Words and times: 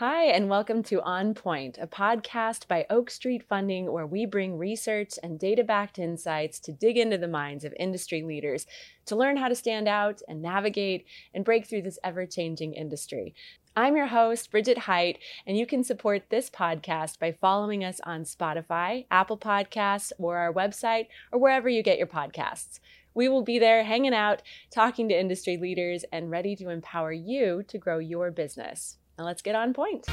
Hi, 0.00 0.24
and 0.28 0.48
welcome 0.48 0.82
to 0.84 1.02
On 1.02 1.34
Point, 1.34 1.76
a 1.78 1.86
podcast 1.86 2.66
by 2.66 2.86
Oak 2.88 3.10
Street 3.10 3.42
Funding 3.46 3.92
where 3.92 4.06
we 4.06 4.24
bring 4.24 4.56
research 4.56 5.18
and 5.22 5.38
data 5.38 5.62
backed 5.62 5.98
insights 5.98 6.58
to 6.60 6.72
dig 6.72 6.96
into 6.96 7.18
the 7.18 7.28
minds 7.28 7.66
of 7.66 7.74
industry 7.78 8.22
leaders 8.22 8.66
to 9.04 9.14
learn 9.14 9.36
how 9.36 9.48
to 9.48 9.54
stand 9.54 9.88
out 9.88 10.22
and 10.26 10.40
navigate 10.40 11.04
and 11.34 11.44
break 11.44 11.66
through 11.66 11.82
this 11.82 11.98
ever 12.02 12.24
changing 12.24 12.72
industry. 12.72 13.34
I'm 13.76 13.94
your 13.94 14.06
host, 14.06 14.50
Bridget 14.50 14.78
Height, 14.78 15.18
and 15.46 15.58
you 15.58 15.66
can 15.66 15.84
support 15.84 16.30
this 16.30 16.48
podcast 16.48 17.18
by 17.18 17.32
following 17.32 17.84
us 17.84 18.00
on 18.02 18.22
Spotify, 18.22 19.04
Apple 19.10 19.36
Podcasts, 19.36 20.12
or 20.18 20.38
our 20.38 20.50
website, 20.50 21.08
or 21.30 21.38
wherever 21.38 21.68
you 21.68 21.82
get 21.82 21.98
your 21.98 22.06
podcasts. 22.06 22.80
We 23.12 23.28
will 23.28 23.42
be 23.42 23.58
there 23.58 23.84
hanging 23.84 24.14
out, 24.14 24.40
talking 24.70 25.10
to 25.10 25.20
industry 25.20 25.58
leaders, 25.58 26.06
and 26.10 26.30
ready 26.30 26.56
to 26.56 26.70
empower 26.70 27.12
you 27.12 27.62
to 27.68 27.76
grow 27.76 27.98
your 27.98 28.30
business. 28.30 28.96
Now 29.20 29.26
let's 29.26 29.42
get 29.42 29.54
on 29.54 29.74
point. 29.74 30.06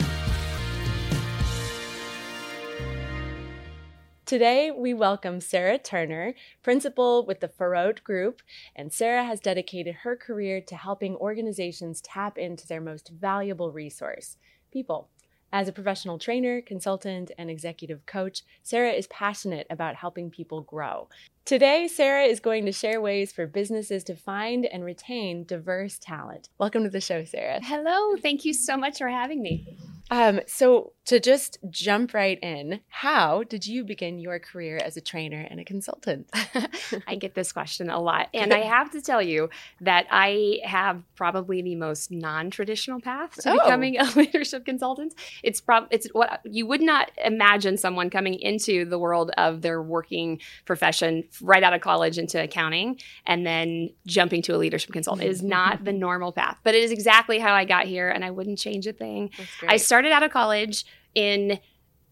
Today, 4.26 4.70
we 4.70 4.94
welcome 4.94 5.40
Sarah 5.40 5.78
Turner, 5.78 6.34
principal 6.62 7.26
with 7.26 7.40
the 7.40 7.48
Faurote 7.48 8.04
Group, 8.04 8.42
and 8.76 8.92
Sarah 8.92 9.24
has 9.24 9.40
dedicated 9.40 9.96
her 10.04 10.18
career 10.18 10.60
to 10.60 10.76
helping 10.76 11.16
organizations 11.16 12.02
tap 12.02 12.38
into 12.38 12.68
their 12.68 12.82
most 12.82 13.08
valuable 13.18 13.72
resource 13.72 14.36
people. 14.74 15.08
As 15.54 15.70
a 15.70 15.72
professional 15.72 16.20
trainer, 16.20 16.60
consultant, 16.60 17.32
and 17.38 17.50
executive 17.50 18.06
coach, 18.06 18.42
Sarah 18.62 18.92
is 18.92 19.08
passionate 19.08 19.68
about 19.70 19.96
helping 19.96 20.30
people 20.30 20.64
grow. 20.64 21.08
Today, 21.48 21.88
Sarah 21.88 22.26
is 22.26 22.42
going 22.42 22.66
to 22.66 22.74
share 22.74 23.00
ways 23.00 23.32
for 23.32 23.48
businesses 23.48 24.04
to 24.04 24.18
find 24.18 24.66
and 24.66 24.84
retain 24.84 25.46
diverse 25.46 25.98
talent. 25.98 26.50
Welcome 26.58 26.84
to 26.84 26.90
the 26.90 27.00
show, 27.00 27.24
Sarah. 27.24 27.62
Hello. 27.64 28.18
Thank 28.18 28.44
you 28.44 28.54
so 28.54 28.76
much 28.76 28.98
for 28.98 29.08
having 29.08 29.42
me. 29.42 29.78
Um, 30.10 30.42
so, 30.46 30.94
to 31.06 31.20
just 31.20 31.58
jump 31.70 32.14
right 32.14 32.38
in, 32.42 32.82
how 32.90 33.44
did 33.44 33.66
you 33.66 33.84
begin 33.86 34.20
your 34.20 34.40
career 34.40 34.78
as 34.78 34.98
a 34.98 35.02
trainer 35.02 35.46
and 35.50 35.60
a 35.60 35.64
consultant? 35.64 36.30
I 37.08 37.16
get 37.16 37.34
this 37.34 37.54
question 37.54 37.90
a 37.90 38.00
lot. 38.00 38.28
And 38.34 38.54
I 38.54 38.60
have 38.76 38.92
to 38.92 39.02
tell 39.02 39.22
you 39.22 39.50
that 39.82 40.06
I 40.12 40.60
have 40.64 41.02
probably 41.16 41.62
the 41.62 41.76
most 41.76 42.12
non 42.12 42.50
traditional 42.50 43.00
path 43.00 43.36
to 43.42 43.52
oh. 43.52 43.54
becoming 43.54 43.98
a 43.98 44.04
leadership 44.16 44.66
consultant. 44.66 45.14
It's, 45.44 45.62
prob- 45.62 45.88
it's 45.92 46.08
what 46.08 46.42
you 46.44 46.66
would 46.68 46.82
not 46.82 47.12
imagine 47.24 47.78
someone 47.78 48.10
coming 48.10 48.36
into 48.36 48.86
the 48.86 49.00
world 49.00 49.32
of 49.38 49.62
their 49.62 49.82
working 49.82 50.40
profession 50.66 51.24
right 51.42 51.64
out 51.64 51.74
of 51.74 51.82
college 51.82 52.18
into 52.18 52.42
accounting 52.42 53.00
and 53.26 53.46
then 53.46 53.90
jumping 54.06 54.42
to 54.44 54.56
a 54.56 54.58
leadership 54.58 54.92
consultant. 54.92 55.28
It 55.28 55.32
is 55.32 55.40
mm-hmm. 55.40 55.50
not 55.50 55.84
the 55.84 55.94
normal 55.94 56.32
path, 56.32 56.60
but 56.64 56.76
it 56.76 56.84
is 56.84 56.92
exactly 56.92 57.40
how 57.40 57.54
I 57.54 57.66
got 57.66 57.86
here. 57.86 58.10
And 58.10 58.24
I 58.24 58.32
wouldn't 58.32 58.60
change 58.60 58.88
a 58.88 58.94
thing. 58.94 59.32
I 59.68 59.78
started 59.78 60.12
out 60.12 60.24
of 60.24 60.32
college 60.32 60.86
in 61.16 61.60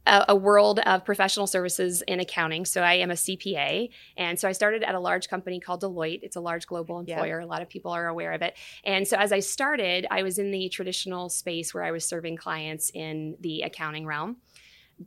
a, 0.07 0.25
a, 0.29 0.35
world 0.35 0.79
of 0.79 1.03
professional 1.05 1.47
services 1.47 2.01
in 2.07 2.19
accounting. 2.19 2.65
So 2.65 2.81
I 2.81 2.95
am 2.95 3.11
a 3.11 3.15
CPA. 3.15 3.89
And 4.17 4.39
so 4.39 4.47
I 4.47 4.51
started 4.51 4.83
at 4.83 4.95
a 4.95 4.99
large 4.99 5.29
company 5.29 5.59
called 5.59 5.81
Deloitte. 5.81 6.19
It's 6.23 6.35
a 6.35 6.41
large 6.41 6.67
global 6.67 6.99
employer. 6.99 7.39
Yeah. 7.39 7.45
A 7.45 7.47
lot 7.47 7.61
of 7.61 7.69
people 7.69 7.91
are 7.91 8.07
aware 8.07 8.33
of 8.33 8.41
it. 8.41 8.55
And 8.83 9.07
so 9.07 9.17
as 9.17 9.31
I 9.31 9.39
started, 9.39 10.05
I 10.11 10.23
was 10.23 10.37
in 10.37 10.51
the 10.51 10.69
traditional 10.69 11.29
space 11.29 11.73
where 11.73 11.83
I 11.83 11.91
was 11.91 12.05
serving 12.05 12.37
clients 12.37 12.91
in 12.93 13.37
the 13.39 13.61
accounting 13.61 14.05
realm. 14.05 14.37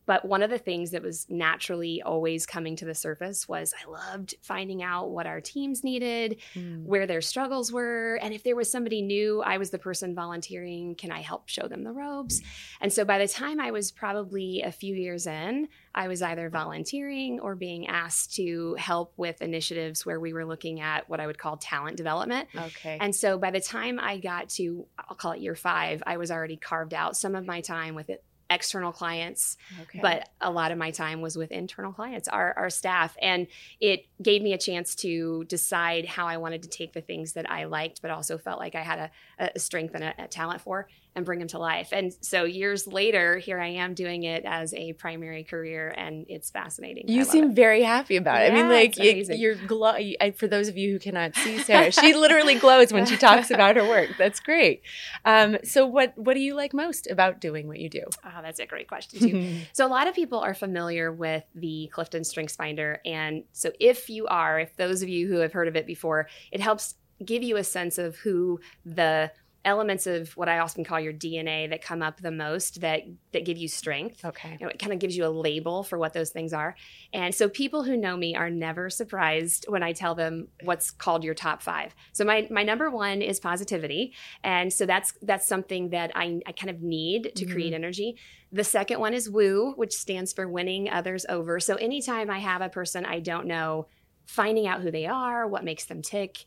But 0.07 0.25
one 0.25 0.43
of 0.43 0.51
the 0.51 0.59
things 0.59 0.91
that 0.91 1.03
was 1.03 1.27
naturally 1.31 2.03
always 2.03 2.45
coming 2.45 2.77
to 2.77 2.85
the 2.85 2.95
surface 2.95 3.49
was 3.49 3.73
I 3.75 3.91
loved 3.91 4.35
finding 4.43 4.83
out 4.83 5.11
what 5.11 5.27
our 5.27 5.41
teams 5.41 5.83
needed, 5.83 6.41
mm. 6.55 6.85
where 6.85 7.07
their 7.07 7.23
struggles 7.23 7.73
were. 7.73 8.19
And 8.21 8.35
if 8.35 8.43
there 8.43 8.57
was 8.57 8.71
somebody 8.71 9.01
new, 9.01 9.41
I 9.43 9.57
was 9.57 9.71
the 9.71 9.79
person 9.79 10.15
volunteering. 10.15 10.95
Can 10.95 11.11
I 11.11 11.21
help 11.21 11.49
show 11.49 11.69
them 11.69 11.85
the 11.85 11.93
ropes? 11.93 12.43
And 12.81 12.93
so 12.93 13.05
by 13.05 13.19
the 13.19 13.29
time 13.29 13.61
I 13.61 13.71
was 13.71 13.91
probably 13.91 14.63
a 14.63 14.73
few 14.73 14.95
years 14.95 15.27
in, 15.27 15.69
I 15.95 16.09
was 16.09 16.23
either 16.23 16.51
volunteering 16.51 17.41
or 17.41 17.55
being 17.55 17.89
asked 17.89 18.35
to 18.37 18.77
help 18.79 19.15
with 19.17 19.41
initiatives 19.41 20.05
where 20.05 20.21
we 20.21 20.33
were 20.33 20.45
looking 20.45 20.81
at 20.81 21.09
what 21.09 21.19
I 21.19 21.27
would 21.27 21.39
call 21.39 21.57
talent 21.57 21.97
development. 21.97 22.49
Okay. 22.55 22.99
And 23.01 23.15
so 23.15 23.39
by 23.39 23.51
the 23.51 23.61
time 23.61 23.99
I 23.99 24.19
got 24.19 24.51
to, 24.51 24.87
I'll 24.99 25.17
call 25.17 25.33
it 25.33 25.41
year 25.41 25.55
five, 25.55 26.03
I 26.07 26.19
was 26.19 26.31
already 26.31 26.57
carved 26.57 26.95
out 26.95 27.17
some 27.17 27.35
of 27.35 27.47
my 27.47 27.63
time 27.63 27.95
with 27.95 28.11
it 28.11 28.23
external 28.51 28.93
clients, 28.93 29.57
okay. 29.83 30.01
but 30.01 30.29
a 30.41 30.51
lot 30.51 30.73
of 30.73 30.79
my 30.79 30.91
time 30.91 31.21
was 31.21 31.37
with 31.37 31.51
internal 31.53 31.93
clients, 31.93 32.29
our, 32.29 32.55
our 32.57 32.71
staff. 32.71 33.17
And 33.21 33.47
it 33.81 34.07
gave 34.23 34.43
me 34.43 34.53
a 34.55 34.59
chance 34.59 34.95
to 34.97 35.45
decide 35.45 36.07
how 36.07 36.27
I 36.27 36.39
wanted 36.39 36.63
to 36.63 36.69
take 36.69 36.93
the 36.93 37.03
things 37.03 37.35
that 37.35 37.51
I 37.51 37.65
liked, 37.65 38.01
but 38.01 38.11
also 38.11 38.39
felt 38.39 38.59
like 38.59 38.75
I 38.75 38.83
had 38.83 39.11
a, 39.39 39.51
a 39.55 39.59
strength 39.59 39.95
and 39.95 40.05
a, 40.05 40.15
a 40.19 40.29
talent 40.29 40.63
for 40.63 40.89
and 41.19 41.27
bring 41.27 41.39
them 41.39 41.49
to 41.49 41.59
life. 41.59 41.91
And 41.93 42.15
so 42.23 42.45
years 42.45 42.87
later, 42.87 43.37
here 43.37 43.61
I 43.61 43.69
am 43.69 43.95
doing 43.95 44.23
it 44.23 44.45
as 44.47 44.73
a 44.73 44.95
primary 44.95 45.45
career, 45.45 45.93
and 45.97 46.25
it's 46.29 46.51
fascinating. 46.51 47.09
You 47.09 47.25
seem 47.25 47.51
it. 47.51 47.55
very 47.55 47.83
happy 47.83 48.17
about 48.17 48.43
it. 48.43 48.53
Yeah, 48.53 48.59
I 48.59 48.63
mean, 48.63 48.71
like 48.71 48.97
you, 48.97 49.25
you're 49.35 49.55
glow. 49.55 49.97
For 50.37 50.49
those 50.49 50.69
of 50.69 50.79
you 50.79 50.93
who 50.93 50.99
cannot 50.99 51.35
see 51.37 51.59
Sarah, 51.59 51.93
she 51.93 52.15
literally 52.15 52.55
glows 52.55 52.93
when 52.93 53.05
she 53.05 53.17
talks 53.17 53.51
about 53.51 53.77
her 53.77 53.87
work. 53.87 54.11
That's 54.17 54.41
great. 54.41 54.83
Um, 55.25 55.59
so, 55.65 55.87
what 55.87 56.17
what 56.17 56.35
do 56.35 56.41
you 56.41 56.55
like 56.55 56.73
most 56.73 57.11
about 57.11 57.41
doing 57.41 57.69
what 57.69 57.79
you 57.79 57.91
do? 57.91 58.05
Oh, 58.25 58.41
that's 58.43 58.61
a 58.61 58.67
great 58.67 58.89
question 58.89 59.21
too. 59.21 59.61
so, 59.73 59.87
a 59.87 59.89
lot 59.89 60.07
of 60.07 60.15
people 60.15 60.39
are 60.39 60.55
familiar 60.55 61.13
with 61.13 61.45
the 61.55 61.91
Clifton 61.93 62.25
Strengths 62.25 62.57
Finder, 62.57 63.01
and 63.05 63.45
so 63.53 63.73
if 63.79 64.09
you 64.09 64.27
are, 64.27 64.61
if 64.61 64.77
those 64.77 65.03
of 65.03 65.09
you 65.09 65.29
who 65.29 65.39
have 65.39 65.53
heard 65.53 65.69
of 65.69 65.77
it 65.77 65.87
before, 65.87 66.29
it 66.51 66.61
helps 66.61 66.95
give 67.25 67.43
you 67.43 67.57
a 67.57 67.65
sense 67.65 67.99
of 67.99 68.17
who 68.17 68.61
the 68.85 69.31
elements 69.69 70.07
of 70.07 70.37
what 70.37 70.49
I 70.49 70.59
often 70.59 70.83
call 70.83 70.99
your 70.99 71.13
DNA 71.13 71.69
that 71.69 71.83
come 71.83 72.03
up 72.03 72.21
the 72.21 72.31
most 72.31 72.81
that 72.81 73.03
that 73.33 73.45
give 73.45 73.59
you 73.59 73.69
strength. 73.69 74.25
Okay. 74.25 74.57
You 74.59 74.67
know, 74.67 74.71
it 74.71 74.79
kind 74.79 74.93
of 74.93 74.99
gives 74.99 75.17
you 75.17 75.27
a 75.27 75.29
label 75.29 75.83
for 75.83 75.99
what 75.99 76.15
those 76.15 76.31
things 76.31 76.53
are. 76.53 76.75
And 77.13 77.35
so 77.35 77.49
people 77.49 77.85
who 77.85 77.97
know 77.97 78.17
me 78.17 78.35
are 78.35 78.49
never 78.49 78.89
surprised 78.89 79.67
when 79.69 79.83
I 79.83 79.93
tell 79.93 80.15
them 80.15 80.49
what's 80.65 80.91
called 80.91 81.23
your 81.23 81.35
top 81.35 81.63
five. 81.63 81.95
So 82.13 82.25
my 82.25 82.49
my 82.51 82.63
number 82.63 82.91
one 82.91 83.21
is 83.21 83.39
positivity. 83.39 84.15
And 84.43 84.73
so 84.73 84.87
that's 84.87 85.13
that's 85.23 85.47
something 85.47 85.91
that 85.91 86.11
I, 86.15 86.41
I 86.47 86.53
kind 86.53 86.71
of 86.71 86.83
need 86.83 87.33
to 87.37 87.45
mm-hmm. 87.45 87.53
create 87.53 87.75
energy. 87.75 88.17
The 88.51 88.65
second 88.65 88.99
one 88.99 89.13
is 89.13 89.29
woo, 89.29 89.75
which 89.77 89.93
stands 89.93 90.33
for 90.33 90.49
winning 90.49 90.89
others 90.89 91.27
over. 91.29 91.61
So 91.61 91.75
anytime 91.77 92.31
I 92.31 92.39
have 92.39 92.63
a 92.63 92.71
person 92.71 93.05
I 93.05 93.21
don't 93.21 93.47
know, 93.47 93.89
finding 94.25 94.67
out 94.67 94.81
who 94.81 94.91
they 94.91 95.07
are, 95.07 95.47
what 95.47 95.65
makes 95.65 95.85
them 95.85 96.01
tick 96.01 96.47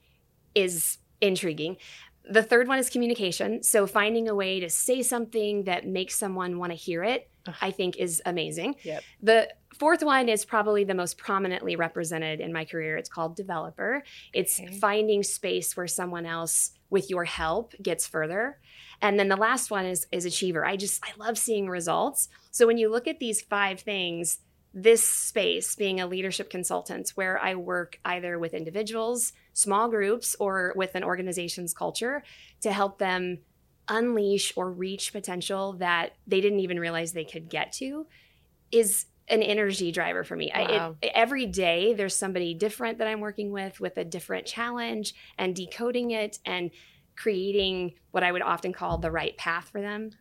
is 0.55 0.97
intriguing. 1.21 1.77
The 2.31 2.43
third 2.43 2.67
one 2.67 2.79
is 2.79 2.89
communication. 2.89 3.61
So 3.61 3.85
finding 3.85 4.29
a 4.29 4.35
way 4.35 4.59
to 4.61 4.69
say 4.69 5.01
something 5.03 5.65
that 5.65 5.85
makes 5.85 6.15
someone 6.15 6.57
want 6.57 6.71
to 6.71 6.77
hear 6.77 7.03
it, 7.03 7.29
Ugh. 7.47 7.55
I 7.61 7.71
think 7.71 7.97
is 7.97 8.21
amazing. 8.25 8.75
Yep. 8.83 9.03
The 9.21 9.53
fourth 9.77 10.03
one 10.03 10.29
is 10.29 10.45
probably 10.45 10.83
the 10.83 10.93
most 10.93 11.17
prominently 11.17 11.75
represented 11.75 12.39
in 12.39 12.53
my 12.53 12.65
career. 12.65 12.97
It's 12.97 13.09
called 13.09 13.35
developer. 13.35 14.03
It's 14.33 14.59
okay. 14.59 14.73
finding 14.77 15.23
space 15.23 15.75
where 15.75 15.87
someone 15.87 16.25
else 16.25 16.71
with 16.89 17.09
your 17.09 17.25
help 17.25 17.73
gets 17.81 18.07
further. 18.07 18.59
And 19.01 19.19
then 19.19 19.27
the 19.27 19.35
last 19.35 19.71
one 19.71 19.85
is 19.85 20.07
is 20.11 20.25
achiever. 20.25 20.65
I 20.65 20.77
just 20.77 21.03
I 21.03 21.11
love 21.17 21.37
seeing 21.37 21.67
results. 21.67 22.29
So 22.51 22.67
when 22.67 22.77
you 22.77 22.89
look 22.89 23.07
at 23.07 23.19
these 23.19 23.41
five 23.41 23.79
things, 23.79 24.39
this 24.73 25.05
space 25.05 25.75
being 25.75 25.99
a 25.99 26.07
leadership 26.07 26.49
consultant 26.49 27.09
where 27.15 27.37
I 27.37 27.55
work 27.55 27.99
either 28.05 28.39
with 28.39 28.53
individuals, 28.53 29.33
small 29.53 29.89
groups, 29.89 30.35
or 30.39 30.73
with 30.75 30.95
an 30.95 31.03
organization's 31.03 31.73
culture 31.73 32.23
to 32.61 32.71
help 32.71 32.97
them 32.97 33.39
unleash 33.89 34.53
or 34.55 34.71
reach 34.71 35.11
potential 35.11 35.73
that 35.73 36.13
they 36.25 36.39
didn't 36.39 36.61
even 36.61 36.79
realize 36.79 37.11
they 37.11 37.25
could 37.25 37.49
get 37.49 37.73
to 37.73 38.07
is 38.71 39.07
an 39.27 39.43
energy 39.43 39.91
driver 39.91 40.23
for 40.23 40.35
me. 40.35 40.51
Wow. 40.55 40.95
I, 41.01 41.05
it, 41.05 41.11
every 41.13 41.45
day 41.45 41.93
there's 41.93 42.15
somebody 42.15 42.53
different 42.53 42.99
that 42.99 43.07
I'm 43.07 43.19
working 43.19 43.51
with 43.51 43.79
with 43.79 43.97
a 43.97 44.05
different 44.05 44.45
challenge 44.45 45.13
and 45.37 45.55
decoding 45.55 46.11
it 46.11 46.39
and 46.45 46.71
creating 47.17 47.93
what 48.11 48.23
I 48.23 48.31
would 48.31 48.41
often 48.41 48.73
call 48.73 48.97
the 48.97 49.11
right 49.11 49.35
path 49.37 49.69
for 49.69 49.81
them. 49.81 50.11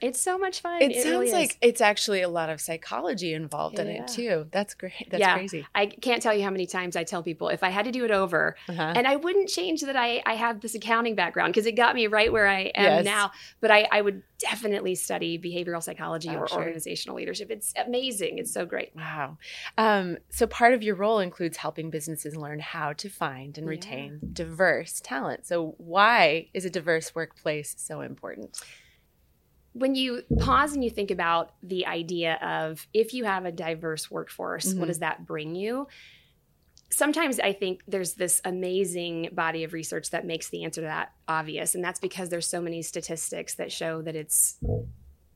It's 0.00 0.20
so 0.20 0.36
much 0.36 0.60
fun. 0.60 0.82
It, 0.82 0.92
it 0.92 1.02
sounds 1.02 1.06
really 1.06 1.32
like 1.32 1.56
it's 1.60 1.80
actually 1.80 2.20
a 2.22 2.28
lot 2.28 2.50
of 2.50 2.60
psychology 2.60 3.32
involved 3.32 3.76
yeah. 3.76 3.84
in 3.84 3.88
it 3.88 4.08
too. 4.08 4.46
That's 4.50 4.74
great. 4.74 5.08
That's 5.10 5.20
yeah. 5.20 5.34
crazy. 5.34 5.66
I 5.74 5.86
can't 5.86 6.22
tell 6.22 6.34
you 6.34 6.44
how 6.44 6.50
many 6.50 6.66
times 6.66 6.96
I 6.96 7.04
tell 7.04 7.22
people 7.22 7.48
if 7.48 7.62
I 7.62 7.70
had 7.70 7.86
to 7.86 7.92
do 7.92 8.04
it 8.04 8.10
over, 8.10 8.56
uh-huh. 8.68 8.92
and 8.94 9.06
I 9.06 9.16
wouldn't 9.16 9.48
change 9.48 9.82
that 9.82 9.96
I, 9.96 10.22
I 10.26 10.34
have 10.34 10.60
this 10.60 10.74
accounting 10.74 11.14
background 11.14 11.54
because 11.54 11.66
it 11.66 11.72
got 11.72 11.94
me 11.94 12.06
right 12.06 12.30
where 12.30 12.46
I 12.46 12.72
am 12.74 13.04
yes. 13.04 13.04
now. 13.04 13.30
But 13.60 13.70
I, 13.70 13.88
I 13.90 14.02
would 14.02 14.22
definitely 14.38 14.94
study 14.94 15.38
behavioral 15.38 15.82
psychology 15.82 16.28
oh, 16.30 16.40
or 16.40 16.48
sure. 16.48 16.58
organizational 16.58 17.16
leadership. 17.16 17.50
It's 17.50 17.72
amazing. 17.76 18.38
It's 18.38 18.52
so 18.52 18.66
great. 18.66 18.92
Wow. 18.94 19.38
Um, 19.78 20.18
so 20.28 20.46
part 20.46 20.74
of 20.74 20.82
your 20.82 20.94
role 20.94 21.20
includes 21.20 21.56
helping 21.56 21.90
businesses 21.90 22.36
learn 22.36 22.60
how 22.60 22.92
to 22.94 23.08
find 23.08 23.56
and 23.56 23.66
retain 23.66 24.20
yeah. 24.22 24.28
diverse 24.32 25.00
talent. 25.02 25.46
So 25.46 25.74
why 25.78 26.48
is 26.52 26.64
a 26.64 26.70
diverse 26.70 27.14
workplace 27.14 27.74
so 27.78 28.02
important? 28.02 28.60
When 29.78 29.94
you 29.94 30.22
pause 30.38 30.72
and 30.72 30.82
you 30.82 30.88
think 30.88 31.10
about 31.10 31.52
the 31.62 31.86
idea 31.86 32.34
of 32.36 32.86
if 32.94 33.12
you 33.12 33.24
have 33.24 33.44
a 33.44 33.52
diverse 33.52 34.10
workforce, 34.10 34.68
mm-hmm. 34.68 34.80
what 34.80 34.86
does 34.86 35.00
that 35.00 35.26
bring 35.26 35.54
you? 35.54 35.86
Sometimes 36.90 37.38
I 37.38 37.52
think 37.52 37.82
there's 37.86 38.14
this 38.14 38.40
amazing 38.44 39.30
body 39.32 39.64
of 39.64 39.74
research 39.74 40.10
that 40.10 40.24
makes 40.24 40.48
the 40.48 40.64
answer 40.64 40.80
to 40.80 40.86
that 40.86 41.12
obvious. 41.28 41.74
And 41.74 41.84
that's 41.84 42.00
because 42.00 42.30
there's 42.30 42.48
so 42.48 42.60
many 42.60 42.80
statistics 42.80 43.56
that 43.56 43.70
show 43.70 44.00
that 44.02 44.16
it's 44.16 44.56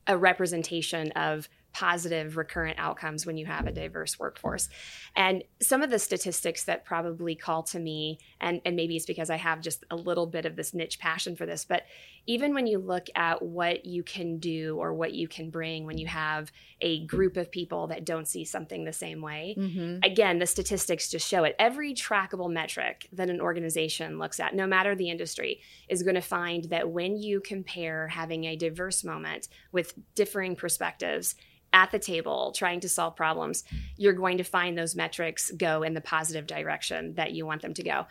a 0.07 0.17
representation 0.17 1.11
of 1.11 1.47
positive 1.73 2.37
recurrent 2.37 2.77
outcomes 2.77 3.25
when 3.25 3.37
you 3.37 3.45
have 3.45 3.67
a 3.67 3.71
diverse 3.71 4.19
workforce. 4.19 4.69
And 5.15 5.43
some 5.61 5.81
of 5.81 5.89
the 5.89 5.99
statistics 5.99 6.65
that 6.65 6.85
probably 6.85 7.35
call 7.35 7.63
to 7.63 7.79
me, 7.79 8.19
and, 8.39 8.61
and 8.65 8.75
maybe 8.75 8.95
it's 8.95 9.05
because 9.05 9.29
I 9.29 9.37
have 9.37 9.61
just 9.61 9.83
a 9.89 9.95
little 9.95 10.27
bit 10.27 10.45
of 10.45 10.55
this 10.55 10.73
niche 10.73 10.99
passion 10.99 11.35
for 11.35 11.45
this, 11.45 11.65
but 11.65 11.83
even 12.27 12.53
when 12.53 12.67
you 12.67 12.77
look 12.77 13.07
at 13.15 13.41
what 13.41 13.85
you 13.85 14.03
can 14.03 14.37
do 14.37 14.77
or 14.77 14.93
what 14.93 15.13
you 15.13 15.27
can 15.27 15.49
bring 15.49 15.85
when 15.85 15.97
you 15.97 16.07
have 16.07 16.51
a 16.81 17.05
group 17.05 17.35
of 17.35 17.51
people 17.51 17.87
that 17.87 18.05
don't 18.05 18.27
see 18.27 18.45
something 18.45 18.83
the 18.83 18.93
same 18.93 19.21
way, 19.21 19.55
mm-hmm. 19.57 19.97
again, 20.03 20.39
the 20.39 20.45
statistics 20.45 21.09
just 21.09 21.27
show 21.27 21.43
it. 21.43 21.55
Every 21.57 21.93
trackable 21.93 22.51
metric 22.51 23.07
that 23.13 23.29
an 23.29 23.41
organization 23.41 24.19
looks 24.19 24.39
at, 24.39 24.53
no 24.55 24.67
matter 24.67 24.95
the 24.95 25.09
industry, 25.09 25.61
is 25.89 26.03
going 26.03 26.15
to 26.15 26.21
find 26.21 26.65
that 26.65 26.89
when 26.89 27.17
you 27.17 27.41
compare 27.41 28.07
having 28.07 28.43
a 28.45 28.55
diverse 28.55 29.03
moment 29.03 29.47
with 29.71 29.93
differing 30.13 30.55
perspectives, 30.55 31.35
at 31.73 31.91
the 31.91 31.99
table 31.99 32.51
trying 32.55 32.79
to 32.81 32.89
solve 32.89 33.15
problems, 33.15 33.63
you're 33.97 34.13
going 34.13 34.37
to 34.37 34.43
find 34.43 34.77
those 34.77 34.95
metrics 34.95 35.51
go 35.51 35.83
in 35.83 35.93
the 35.93 36.01
positive 36.01 36.47
direction 36.47 37.15
that 37.15 37.31
you 37.31 37.45
want 37.45 37.61
them 37.61 37.73
to 37.73 37.83
go. 37.83 38.05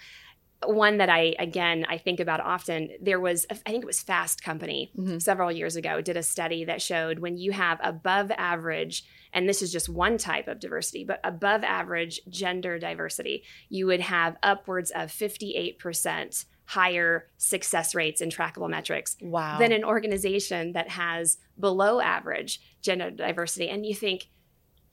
One 0.67 0.99
that 0.99 1.09
I, 1.09 1.35
again, 1.39 1.87
I 1.89 1.97
think 1.97 2.21
about 2.21 2.41
often, 2.41 2.91
there 3.01 3.19
was, 3.19 3.47
I 3.51 3.55
think 3.55 3.83
it 3.83 3.87
was 3.87 4.03
Fast 4.03 4.43
Company 4.43 4.91
mm-hmm. 4.95 5.19
several 5.19 5.51
years 5.51 5.77
ago, 5.77 6.03
did 6.03 6.19
a 6.19 6.23
study 6.23 6.65
that 6.65 6.83
showed 6.83 7.19
when 7.19 7.39
you 7.39 7.53
have 7.53 7.81
above 7.83 8.31
average, 8.33 9.05
and 9.33 9.49
this 9.49 9.63
is 9.63 9.73
just 9.73 9.89
one 9.89 10.19
type 10.19 10.49
of 10.49 10.61
diversity, 10.61 11.05
but 11.05 11.19
above 11.25 11.65
average 11.65 12.21
gender 12.29 12.79
diversity, 12.79 13.43
you 13.71 13.87
would 13.87 14.01
have 14.01 14.37
upwards 14.43 14.91
of 14.91 15.09
58% 15.09 16.45
higher 16.71 17.27
success 17.37 17.97
rates 17.97 18.21
and 18.21 18.33
trackable 18.33 18.71
metrics 18.71 19.17
wow. 19.21 19.59
than 19.59 19.73
an 19.73 19.83
organization 19.83 20.71
that 20.71 20.89
has 20.89 21.39
below 21.59 22.01
average 22.01 22.61
gender 22.81 23.11
diversity. 23.11 23.69
And 23.69 23.85
you 23.85 23.93
think, 23.93 24.29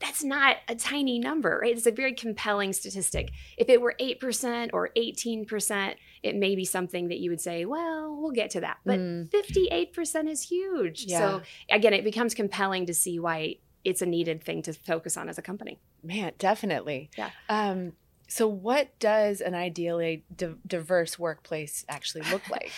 that's 0.00 0.24
not 0.24 0.56
a 0.66 0.74
tiny 0.74 1.20
number, 1.20 1.60
right? 1.62 1.76
It's 1.76 1.86
a 1.86 1.92
very 1.92 2.14
compelling 2.14 2.72
statistic. 2.72 3.30
If 3.56 3.68
it 3.68 3.80
were 3.80 3.94
8% 4.00 4.70
or 4.72 4.90
18%, 4.96 5.94
it 6.24 6.34
may 6.34 6.56
be 6.56 6.64
something 6.64 7.08
that 7.08 7.18
you 7.18 7.30
would 7.30 7.40
say, 7.40 7.64
well, 7.64 8.16
we'll 8.20 8.32
get 8.32 8.50
to 8.50 8.60
that. 8.60 8.78
But 8.84 8.98
mm. 8.98 9.28
58% 9.30 10.28
is 10.28 10.42
huge. 10.42 11.04
Yeah. 11.06 11.18
So 11.18 11.42
again, 11.70 11.92
it 11.92 12.02
becomes 12.02 12.34
compelling 12.34 12.86
to 12.86 12.94
see 12.94 13.20
why 13.20 13.56
it's 13.84 14.02
a 14.02 14.06
needed 14.06 14.42
thing 14.42 14.62
to 14.62 14.72
focus 14.72 15.16
on 15.16 15.28
as 15.28 15.38
a 15.38 15.42
company. 15.42 15.78
Man, 16.02 16.32
definitely. 16.38 17.10
Yeah. 17.16 17.30
Um, 17.48 17.92
so, 18.28 18.46
what 18.46 18.96
does 18.98 19.40
an 19.40 19.54
ideally 19.54 20.24
di- 20.34 20.54
diverse 20.66 21.18
workplace 21.18 21.84
actually 21.88 22.22
look 22.30 22.48
like? 22.50 22.70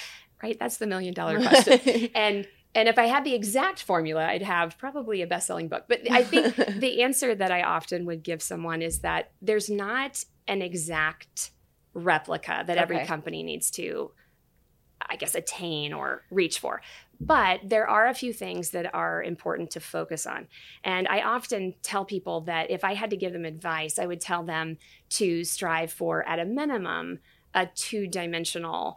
right, 0.43 0.59
that's 0.59 0.79
the 0.79 0.87
million 0.87 1.15
dollar 1.15 1.39
question. 1.47 2.09
and 2.15 2.47
and 2.75 2.89
if 2.89 2.99
I 2.99 3.07
had 3.07 3.25
the 3.25 3.35
exact 3.35 3.83
formula, 3.83 4.25
I'd 4.25 4.43
have 4.43 4.79
probably 4.79 5.23
a 5.23 5.27
best 5.27 5.49
selling 5.49 5.69
book. 5.69 5.85
But 5.89 6.09
I 6.11 6.23
think 6.23 6.55
the 6.79 7.03
answer 7.03 7.35
that 7.35 7.51
I 7.51 7.63
often 7.63 8.07
would 8.07 8.23
give 8.23 8.43
someone 8.43 8.81
is 8.81 9.01
that 9.01 9.33
there's 9.43 9.69
not 9.69 10.25
an 10.47 10.63
exact 10.63 11.51
replica 11.95 12.63
that 12.67 12.79
okay. 12.79 12.81
every 12.81 13.05
company 13.07 13.43
needs 13.43 13.71
to, 13.73 14.13
I 15.09 15.17
guess, 15.17 15.35
attain 15.35 15.93
or 15.93 16.23
reach 16.31 16.59
for. 16.59 16.83
But 17.21 17.61
there 17.65 17.89
are 17.89 18.09
a 18.09 18.15
few 18.15 18.33
things 18.33 18.71
that 18.71 18.95
are 18.95 19.23
important 19.23 19.71
to 19.73 19.81
focus 19.81 20.27
on. 20.27 20.49
And 20.85 21.07
I 21.09 21.21
often 21.21 21.75
tell 21.83 22.05
people 22.05 22.43
that 22.43 22.71
if 22.71 22.83
I 22.83 22.95
had 22.95 23.11
to 23.11 23.17
give 23.17 23.33
them 23.33 23.45
advice, 23.45 23.99
I 23.99 24.07
would 24.07 24.21
tell 24.21 24.43
them 24.43 24.79
to 25.11 25.45
strive 25.45 25.93
for, 25.93 26.27
at 26.27 26.39
a 26.39 26.47
minimum, 26.47 27.19
a 27.55 27.67
two 27.67 28.07
dimensional 28.07 28.97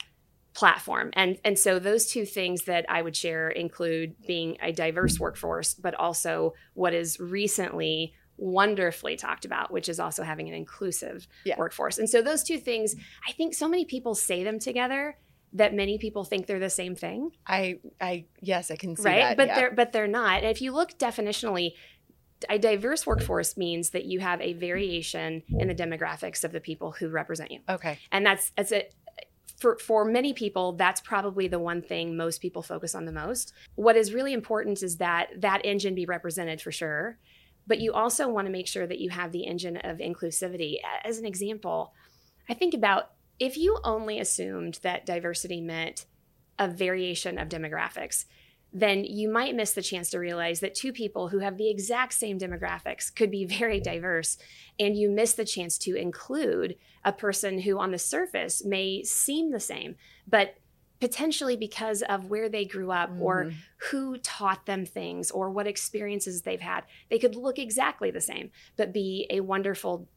platform. 0.54 1.10
And, 1.14 1.38
and 1.44 1.58
so 1.58 1.80
those 1.80 2.06
two 2.06 2.26
things 2.26 2.64
that 2.64 2.86
I 2.88 3.02
would 3.02 3.16
share 3.16 3.50
include 3.50 4.16
being 4.26 4.58
a 4.62 4.72
diverse 4.72 5.20
workforce, 5.20 5.74
but 5.74 5.96
also 5.96 6.54
what 6.76 6.94
is 6.94 7.20
recently 7.20 8.14
wonderfully 8.38 9.16
talked 9.16 9.46
about, 9.46 9.72
which 9.72 9.90
is 9.90 10.00
also 10.00 10.24
having 10.24 10.48
an 10.48 10.56
inclusive 10.56 11.28
yeah. 11.44 11.56
workforce. 11.58 11.98
And 11.98 12.10
so 12.10 12.22
those 12.22 12.44
two 12.44 12.58
things, 12.58 12.96
I 13.28 13.32
think 13.32 13.54
so 13.54 13.68
many 13.68 13.86
people 13.86 14.16
say 14.16 14.44
them 14.44 14.60
together 14.60 15.18
that 15.54 15.74
many 15.74 15.98
people 15.98 16.24
think 16.24 16.48
they're 16.48 16.60
the 16.60 16.70
same 16.70 16.96
thing. 16.96 17.32
I 17.46 17.80
I 18.02 18.26
yes, 18.42 18.72
I 18.72 18.76
can 18.76 18.96
see 18.96 19.04
that. 19.04 19.10
right? 19.10 19.20
that. 19.20 19.38
But 19.38 19.48
yeah. 19.48 19.56
they're 19.56 19.72
but 19.72 19.92
they're 19.92 20.08
not. 20.08 20.40
And 20.44 20.48
if 20.48 20.62
you 20.62 20.72
look 20.72 20.98
definitionally, 20.98 21.74
a 22.50 22.58
diverse 22.60 23.06
workforce 23.06 23.56
means 23.56 23.92
that 23.92 24.06
you 24.06 24.20
have 24.20 24.42
a 24.42 24.54
variation 24.54 25.44
in 25.50 25.68
the 25.68 25.76
demographics 25.76 26.44
of 26.44 26.52
the 26.52 26.60
people 26.60 26.92
who 26.92 27.10
represent 27.10 27.52
you. 27.52 27.60
Okay. 27.70 28.00
And 28.12 28.26
that's 28.26 28.52
that's 28.56 28.72
it 28.72 28.94
for, 29.64 29.78
for 29.78 30.04
many 30.04 30.34
people, 30.34 30.74
that's 30.74 31.00
probably 31.00 31.48
the 31.48 31.58
one 31.58 31.82
thing 31.82 32.18
most 32.18 32.42
people 32.42 32.62
focus 32.62 32.94
on 32.94 33.06
the 33.06 33.14
most. 33.14 33.54
What 33.76 33.96
is 33.96 34.14
really 34.14 34.34
important 34.34 34.84
is 34.84 34.98
that 34.98 35.30
that 35.40 35.66
engine 35.66 35.96
be 35.96 36.06
represented 36.06 36.60
for 36.62 36.72
sure, 36.72 37.18
but 37.66 37.80
you 37.80 37.94
also 37.94 38.28
want 38.28 38.46
to 38.46 38.52
make 38.52 38.68
sure 38.68 38.86
that 38.86 39.00
you 39.00 39.10
have 39.12 39.32
the 39.32 39.46
engine 39.46 39.78
of 39.78 40.00
inclusivity. 40.00 40.80
As 41.06 41.18
an 41.18 41.26
example, 41.26 41.94
I 42.50 42.54
think 42.56 42.74
about 42.74 43.12
if 43.44 43.58
you 43.58 43.78
only 43.84 44.20
assumed 44.20 44.80
that 44.84 45.06
diversity 45.06 45.60
meant 45.60 46.06
a 46.58 46.70
variation 46.70 47.38
of 47.38 47.50
demographics, 47.50 48.24
then 48.72 49.04
you 49.04 49.28
might 49.30 49.54
miss 49.54 49.74
the 49.74 49.82
chance 49.82 50.10
to 50.12 50.18
realize 50.18 50.62
that 50.62 50.74
two 50.74 50.94
people 50.94 51.28
who 51.28 51.40
have 51.40 51.58
the 51.58 51.70
exact 51.70 52.14
same 52.14 52.40
demographics 52.40 53.14
could 53.14 53.30
be 53.30 53.44
very 53.60 53.82
diverse. 53.82 54.38
And 54.80 54.96
you 54.98 55.10
miss 55.10 55.34
the 55.34 55.44
chance 55.44 55.78
to 55.80 55.94
include 55.96 56.78
a 57.04 57.12
person 57.12 57.60
who, 57.60 57.78
on 57.80 57.92
the 57.92 58.00
surface, 58.00 58.64
may 58.64 59.04
seem 59.04 59.52
the 59.52 59.60
same, 59.60 59.98
but 60.26 60.56
potentially 61.02 61.58
because 61.58 62.02
of 62.04 62.30
where 62.30 62.48
they 62.48 62.64
grew 62.64 62.92
up 62.92 63.10
mm-hmm. 63.10 63.22
or 63.22 63.52
who 63.90 64.18
taught 64.20 64.66
them 64.66 64.86
things 64.86 65.32
or 65.32 65.50
what 65.50 65.68
experiences 65.68 66.44
they've 66.44 66.62
had, 66.62 66.86
they 67.10 67.20
could 67.20 67.36
look 67.36 67.60
exactly 67.60 68.10
the 68.10 68.22
same, 68.22 68.52
but 68.78 68.94
be 68.94 69.28
a 69.30 69.42
wonderful 69.42 70.08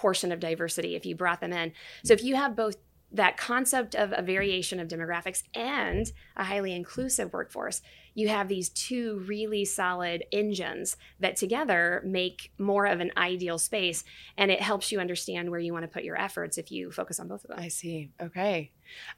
portion 0.00 0.32
of 0.32 0.40
diversity 0.40 0.96
if 0.96 1.04
you 1.04 1.14
brought 1.14 1.42
them 1.42 1.52
in. 1.52 1.72
So 2.04 2.14
if 2.14 2.24
you 2.24 2.34
have 2.34 2.56
both 2.56 2.76
that 3.12 3.36
concept 3.36 3.94
of 3.94 4.14
a 4.16 4.22
variation 4.22 4.80
of 4.80 4.88
demographics 4.88 5.42
and 5.52 6.10
a 6.36 6.44
highly 6.44 6.72
inclusive 6.72 7.32
workforce, 7.32 7.82
you 8.14 8.28
have 8.28 8.48
these 8.48 8.70
two 8.70 9.22
really 9.26 9.64
solid 9.64 10.24
engines 10.32 10.96
that 11.18 11.36
together 11.36 12.02
make 12.04 12.50
more 12.56 12.86
of 12.86 13.00
an 13.00 13.10
ideal 13.16 13.58
space. 13.58 14.04
And 14.38 14.50
it 14.50 14.62
helps 14.62 14.90
you 14.90 15.00
understand 15.00 15.50
where 15.50 15.60
you 15.60 15.72
want 15.72 15.82
to 15.82 15.88
put 15.88 16.04
your 16.04 16.18
efforts 16.18 16.56
if 16.56 16.70
you 16.70 16.90
focus 16.90 17.20
on 17.20 17.28
both 17.28 17.44
of 17.44 17.50
them. 17.50 17.58
I 17.58 17.68
see. 17.68 18.10
Okay. 18.22 18.70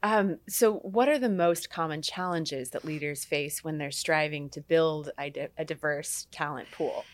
Um, 0.02 0.38
so, 0.48 0.74
what 0.78 1.08
are 1.08 1.18
the 1.18 1.28
most 1.28 1.70
common 1.70 2.02
challenges 2.02 2.70
that 2.70 2.84
leaders 2.84 3.24
face 3.24 3.62
when 3.62 3.78
they're 3.78 3.90
striving 3.90 4.50
to 4.50 4.60
build 4.60 5.10
a, 5.18 5.48
a 5.56 5.64
diverse 5.64 6.26
talent 6.32 6.70
pool? 6.72 7.04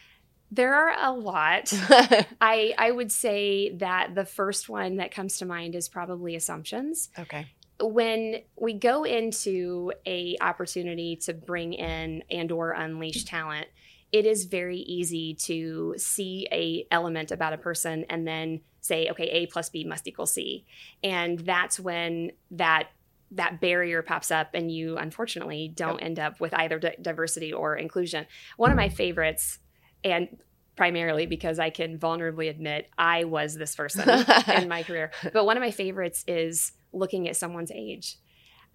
There 0.50 0.74
are 0.74 0.94
a 0.98 1.12
lot. 1.12 1.72
I 2.40 2.74
I 2.78 2.90
would 2.90 3.12
say 3.12 3.70
that 3.76 4.14
the 4.14 4.24
first 4.24 4.68
one 4.68 4.96
that 4.96 5.10
comes 5.10 5.38
to 5.38 5.46
mind 5.46 5.74
is 5.74 5.88
probably 5.88 6.36
assumptions. 6.36 7.10
Okay. 7.18 7.46
When 7.80 8.42
we 8.56 8.72
go 8.72 9.04
into 9.04 9.92
a 10.06 10.36
opportunity 10.40 11.16
to 11.16 11.34
bring 11.34 11.74
in 11.74 12.24
and 12.30 12.50
or 12.50 12.72
unleash 12.72 13.24
talent, 13.24 13.68
it 14.10 14.26
is 14.26 14.46
very 14.46 14.78
easy 14.78 15.34
to 15.34 15.94
see 15.96 16.48
a 16.50 16.86
element 16.90 17.30
about 17.30 17.52
a 17.52 17.58
person 17.58 18.04
and 18.08 18.26
then 18.26 18.62
say, 18.80 19.08
okay, 19.10 19.28
A 19.28 19.46
plus 19.46 19.68
B 19.68 19.84
must 19.84 20.08
equal 20.08 20.26
C, 20.26 20.64
and 21.04 21.38
that's 21.40 21.78
when 21.78 22.32
that 22.52 22.88
that 23.30 23.60
barrier 23.60 24.00
pops 24.00 24.30
up 24.30 24.48
and 24.54 24.72
you 24.72 24.96
unfortunately 24.96 25.70
don't 25.74 26.00
yep. 26.00 26.02
end 26.06 26.18
up 26.18 26.40
with 26.40 26.54
either 26.54 26.80
diversity 27.00 27.52
or 27.52 27.76
inclusion. 27.76 28.26
One 28.56 28.70
of 28.70 28.76
my 28.78 28.88
favorites 28.88 29.58
and 30.04 30.28
primarily 30.76 31.26
because 31.26 31.58
I 31.58 31.70
can 31.70 31.98
vulnerably 31.98 32.48
admit 32.48 32.88
I 32.96 33.24
was 33.24 33.54
this 33.54 33.74
person 33.74 34.08
in 34.56 34.68
my 34.68 34.84
career. 34.84 35.10
But 35.32 35.44
one 35.44 35.56
of 35.56 35.60
my 35.60 35.72
favorites 35.72 36.24
is 36.28 36.72
looking 36.92 37.28
at 37.28 37.36
someone's 37.36 37.72
age. 37.72 38.16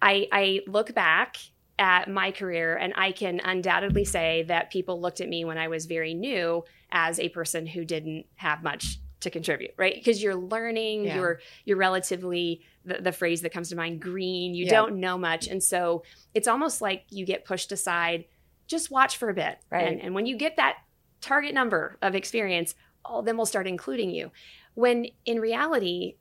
I, 0.02 0.28
I 0.30 0.60
look 0.66 0.94
back 0.94 1.36
at 1.78 2.08
my 2.08 2.30
career 2.30 2.76
and 2.76 2.92
I 2.96 3.12
can 3.12 3.40
undoubtedly 3.42 4.04
say 4.04 4.44
that 4.48 4.70
people 4.70 5.00
looked 5.00 5.20
at 5.20 5.28
me 5.28 5.44
when 5.44 5.58
I 5.58 5.68
was 5.68 5.86
very 5.86 6.14
new 6.14 6.64
as 6.92 7.18
a 7.18 7.30
person 7.30 7.66
who 7.66 7.84
didn't 7.84 8.26
have 8.36 8.62
much 8.62 8.98
to 9.20 9.30
contribute, 9.30 9.72
right? 9.76 9.94
Because 9.94 10.22
you're 10.22 10.36
learning, 10.36 11.04
yeah. 11.04 11.16
you're 11.16 11.40
you're 11.64 11.78
relatively 11.78 12.60
the, 12.84 13.00
the, 13.00 13.12
phrase 13.12 13.40
that 13.40 13.52
comes 13.52 13.70
to 13.70 13.76
mind 13.76 14.00
green, 14.00 14.54
you 14.54 14.66
yeah. 14.66 14.70
don't 14.70 15.00
know 15.00 15.16
much. 15.16 15.48
And 15.48 15.62
so 15.62 16.04
it's 16.34 16.46
almost 16.46 16.82
like 16.82 17.04
you 17.08 17.24
get 17.24 17.46
pushed 17.46 17.72
aside, 17.72 18.26
just 18.66 18.90
watch 18.90 19.16
for 19.16 19.30
a 19.30 19.34
bit. 19.34 19.58
Right. 19.70 19.88
And, 19.88 20.00
and 20.00 20.14
when 20.14 20.26
you 20.26 20.36
get 20.36 20.56
that 20.56 20.76
target 21.24 21.54
number 21.54 21.98
of 22.02 22.14
experience, 22.14 22.74
oh, 23.04 23.22
then 23.22 23.36
we'll 23.36 23.46
start 23.46 23.66
including 23.66 24.10
you. 24.10 24.30
When 24.74 25.06
in 25.24 25.40
reality, 25.40 26.16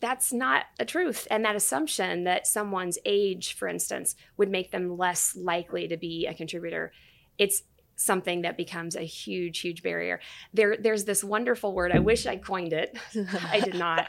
that's 0.00 0.32
not 0.32 0.64
a 0.78 0.84
truth. 0.84 1.26
And 1.30 1.44
that 1.44 1.56
assumption 1.56 2.24
that 2.24 2.46
someone's 2.46 2.98
age, 3.04 3.54
for 3.54 3.68
instance, 3.68 4.14
would 4.36 4.50
make 4.50 4.70
them 4.70 4.96
less 4.96 5.36
likely 5.36 5.88
to 5.88 5.96
be 5.96 6.26
a 6.26 6.34
contributor, 6.34 6.92
it's 7.38 7.62
something 7.96 8.42
that 8.42 8.58
becomes 8.58 8.94
a 8.94 9.02
huge, 9.02 9.60
huge 9.60 9.82
barrier. 9.82 10.20
There, 10.52 10.76
there's 10.76 11.04
this 11.04 11.24
wonderful 11.24 11.74
word. 11.74 11.92
I 11.92 11.98
wish 11.98 12.26
I 12.26 12.36
coined 12.36 12.74
it. 12.74 12.96
I 13.50 13.60
did 13.60 13.74
not. 13.74 14.08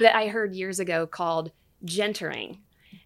that 0.00 0.16
I 0.16 0.26
heard 0.28 0.54
years 0.54 0.80
ago 0.80 1.06
called 1.06 1.52
gentering. 1.84 2.58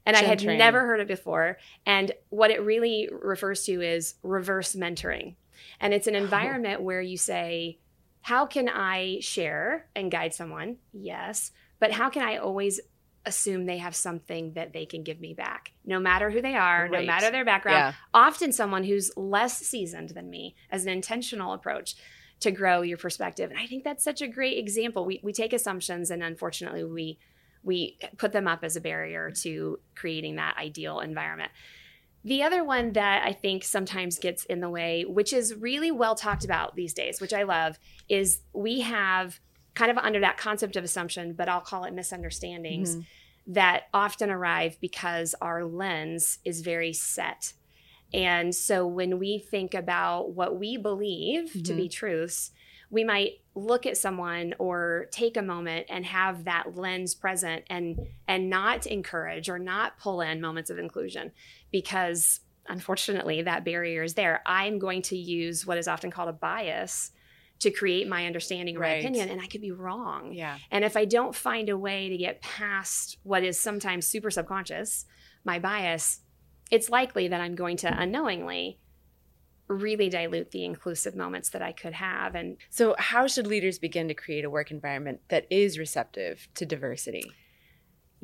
And 0.06 0.16
Gentering. 0.16 0.24
I 0.24 0.28
had 0.28 0.58
never 0.58 0.80
heard 0.80 1.00
it 1.00 1.08
before. 1.08 1.58
And 1.86 2.12
what 2.30 2.50
it 2.50 2.62
really 2.62 3.08
refers 3.10 3.64
to 3.64 3.80
is 3.82 4.14
reverse 4.22 4.74
mentoring. 4.74 5.36
And 5.80 5.94
it's 5.94 6.06
an 6.06 6.14
environment 6.14 6.82
where 6.82 7.00
you 7.00 7.16
say, 7.16 7.78
how 8.22 8.46
can 8.46 8.68
I 8.68 9.18
share 9.20 9.86
and 9.94 10.10
guide 10.10 10.34
someone? 10.34 10.78
Yes. 10.92 11.52
But 11.78 11.92
how 11.92 12.08
can 12.08 12.22
I 12.22 12.38
always 12.38 12.80
assume 13.26 13.66
they 13.66 13.78
have 13.78 13.94
something 13.94 14.52
that 14.52 14.72
they 14.72 14.86
can 14.86 15.02
give 15.02 15.20
me 15.20 15.34
back, 15.34 15.72
no 15.84 15.98
matter 15.98 16.30
who 16.30 16.42
they 16.42 16.54
are, 16.54 16.88
right. 16.90 17.00
no 17.00 17.06
matter 17.06 17.30
their 17.30 17.44
background. 17.44 17.76
Yeah. 17.76 17.92
Often 18.12 18.52
someone 18.52 18.84
who's 18.84 19.10
less 19.16 19.58
seasoned 19.58 20.10
than 20.10 20.28
me 20.28 20.56
as 20.70 20.84
an 20.84 20.92
intentional 20.92 21.52
approach 21.52 21.96
to 22.40 22.50
grow 22.50 22.82
your 22.82 22.98
perspective. 22.98 23.50
And 23.50 23.58
I 23.58 23.66
think 23.66 23.84
that's 23.84 24.04
such 24.04 24.20
a 24.20 24.28
great 24.28 24.58
example. 24.58 25.04
We, 25.04 25.20
we 25.22 25.32
take 25.32 25.52
assumptions 25.52 26.10
and 26.10 26.22
unfortunately 26.22 26.84
we 26.84 27.18
we 27.62 27.98
put 28.18 28.32
them 28.32 28.46
up 28.46 28.62
as 28.62 28.76
a 28.76 28.80
barrier 28.80 29.30
to 29.30 29.80
creating 29.94 30.36
that 30.36 30.56
ideal 30.58 31.00
environment. 31.00 31.50
The 32.24 32.42
other 32.42 32.64
one 32.64 32.92
that 32.94 33.22
I 33.26 33.32
think 33.32 33.64
sometimes 33.64 34.18
gets 34.18 34.44
in 34.44 34.60
the 34.60 34.70
way, 34.70 35.04
which 35.04 35.32
is 35.32 35.54
really 35.54 35.90
well 35.90 36.14
talked 36.14 36.44
about 36.44 36.74
these 36.74 36.94
days, 36.94 37.20
which 37.20 37.34
I 37.34 37.42
love, 37.42 37.78
is 38.08 38.40
we 38.54 38.80
have 38.80 39.40
kind 39.74 39.90
of 39.90 39.98
under 39.98 40.20
that 40.20 40.38
concept 40.38 40.76
of 40.76 40.84
assumption, 40.84 41.34
but 41.34 41.48
I'll 41.48 41.60
call 41.60 41.84
it 41.84 41.92
misunderstandings 41.92 42.96
mm-hmm. 42.96 43.52
that 43.52 43.84
often 43.92 44.30
arrive 44.30 44.78
because 44.80 45.34
our 45.42 45.64
lens 45.64 46.38
is 46.44 46.62
very 46.62 46.92
set. 46.92 47.52
And 48.14 48.54
so 48.54 48.86
when 48.86 49.18
we 49.18 49.38
think 49.38 49.74
about 49.74 50.32
what 50.32 50.58
we 50.58 50.76
believe 50.76 51.50
mm-hmm. 51.50 51.62
to 51.62 51.74
be 51.74 51.88
truths, 51.88 52.52
we 52.94 53.02
might 53.02 53.40
look 53.56 53.86
at 53.86 53.96
someone 53.96 54.54
or 54.58 55.06
take 55.10 55.36
a 55.36 55.42
moment 55.42 55.86
and 55.90 56.06
have 56.06 56.44
that 56.44 56.76
lens 56.76 57.14
present 57.14 57.64
and 57.68 57.98
and 58.28 58.48
not 58.48 58.86
encourage 58.86 59.48
or 59.48 59.58
not 59.58 59.98
pull 59.98 60.20
in 60.20 60.40
moments 60.40 60.70
of 60.70 60.78
inclusion 60.78 61.32
because 61.72 62.40
unfortunately 62.68 63.42
that 63.42 63.64
barrier 63.64 64.04
is 64.04 64.14
there. 64.14 64.42
I'm 64.46 64.78
going 64.78 65.02
to 65.02 65.16
use 65.16 65.66
what 65.66 65.76
is 65.76 65.88
often 65.88 66.10
called 66.10 66.28
a 66.28 66.32
bias 66.32 67.10
to 67.60 67.70
create 67.70 68.08
my 68.08 68.26
understanding 68.26 68.76
or 68.76 68.80
right. 68.80 68.90
my 68.90 68.98
opinion 68.98 69.28
and 69.30 69.40
i 69.40 69.46
could 69.46 69.60
be 69.60 69.70
wrong 69.70 70.32
yeah 70.32 70.58
and 70.72 70.84
if 70.84 70.96
i 70.96 71.04
don't 71.04 71.36
find 71.36 71.68
a 71.68 71.78
way 71.78 72.08
to 72.08 72.16
get 72.16 72.42
past 72.42 73.16
what 73.22 73.44
is 73.44 73.58
sometimes 73.58 74.06
super 74.06 74.28
subconscious 74.28 75.06
my 75.44 75.60
bias 75.60 76.20
it's 76.72 76.90
likely 76.90 77.28
that 77.28 77.40
i'm 77.40 77.54
going 77.54 77.76
to 77.76 78.00
unknowingly 78.00 78.80
really 79.68 80.08
dilute 80.08 80.50
the 80.50 80.64
inclusive 80.64 81.16
moments 81.16 81.50
that 81.50 81.62
i 81.62 81.72
could 81.72 81.94
have 81.94 82.34
and 82.34 82.56
so 82.70 82.94
how 82.98 83.26
should 83.26 83.46
leaders 83.46 83.78
begin 83.78 84.08
to 84.08 84.14
create 84.14 84.44
a 84.44 84.50
work 84.50 84.70
environment 84.70 85.20
that 85.28 85.46
is 85.50 85.78
receptive 85.78 86.48
to 86.54 86.66
diversity 86.66 87.32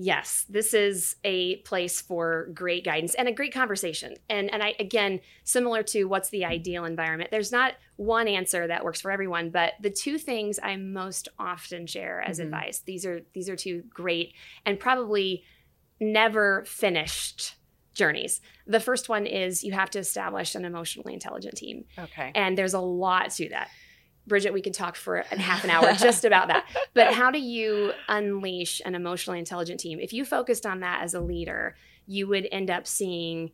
yes, 0.02 0.46
this 0.48 0.72
is 0.72 1.16
a 1.24 1.56
place 1.56 2.00
for 2.00 2.48
great 2.54 2.86
guidance 2.86 3.14
and 3.14 3.28
a 3.28 3.32
great 3.32 3.52
conversation. 3.52 4.14
And 4.30 4.52
and 4.52 4.62
I 4.62 4.74
again, 4.78 5.20
similar 5.44 5.82
to 5.84 6.04
what's 6.04 6.30
the 6.30 6.46
ideal 6.46 6.86
environment, 6.86 7.30
there's 7.30 7.52
not 7.52 7.74
one 7.96 8.26
answer 8.26 8.66
that 8.66 8.82
works 8.82 9.02
for 9.02 9.10
everyone, 9.10 9.50
but 9.50 9.74
the 9.80 9.90
two 9.90 10.16
things 10.16 10.58
I 10.62 10.76
most 10.76 11.28
often 11.38 11.86
share 11.86 12.22
as 12.22 12.38
mm-hmm. 12.38 12.46
advice. 12.46 12.80
These 12.80 13.04
are 13.04 13.20
these 13.34 13.50
are 13.50 13.56
two 13.56 13.84
great 13.90 14.34
and 14.64 14.80
probably 14.80 15.44
never 16.00 16.64
finished 16.64 17.56
journeys. 18.00 18.40
The 18.66 18.80
first 18.80 19.10
one 19.10 19.26
is 19.26 19.62
you 19.62 19.72
have 19.72 19.90
to 19.90 19.98
establish 19.98 20.54
an 20.54 20.64
emotionally 20.64 21.12
intelligent 21.12 21.54
team. 21.54 21.84
Okay. 21.98 22.32
And 22.34 22.56
there's 22.56 22.72
a 22.72 22.80
lot 22.80 23.30
to 23.32 23.50
that. 23.50 23.68
Bridget, 24.26 24.54
we 24.54 24.62
could 24.62 24.72
talk 24.72 24.96
for 24.96 25.16
a 25.18 25.38
half 25.38 25.64
an 25.64 25.70
hour 25.70 25.92
just 25.98 26.24
about 26.24 26.48
that. 26.48 26.64
But 26.94 27.12
how 27.12 27.30
do 27.30 27.38
you 27.38 27.92
unleash 28.08 28.80
an 28.86 28.94
emotionally 28.94 29.38
intelligent 29.38 29.80
team? 29.80 30.00
If 30.00 30.14
you 30.14 30.24
focused 30.24 30.64
on 30.64 30.80
that 30.80 31.02
as 31.02 31.12
a 31.12 31.20
leader, 31.20 31.76
you 32.06 32.26
would 32.26 32.48
end 32.50 32.70
up 32.70 32.86
seeing 32.86 33.50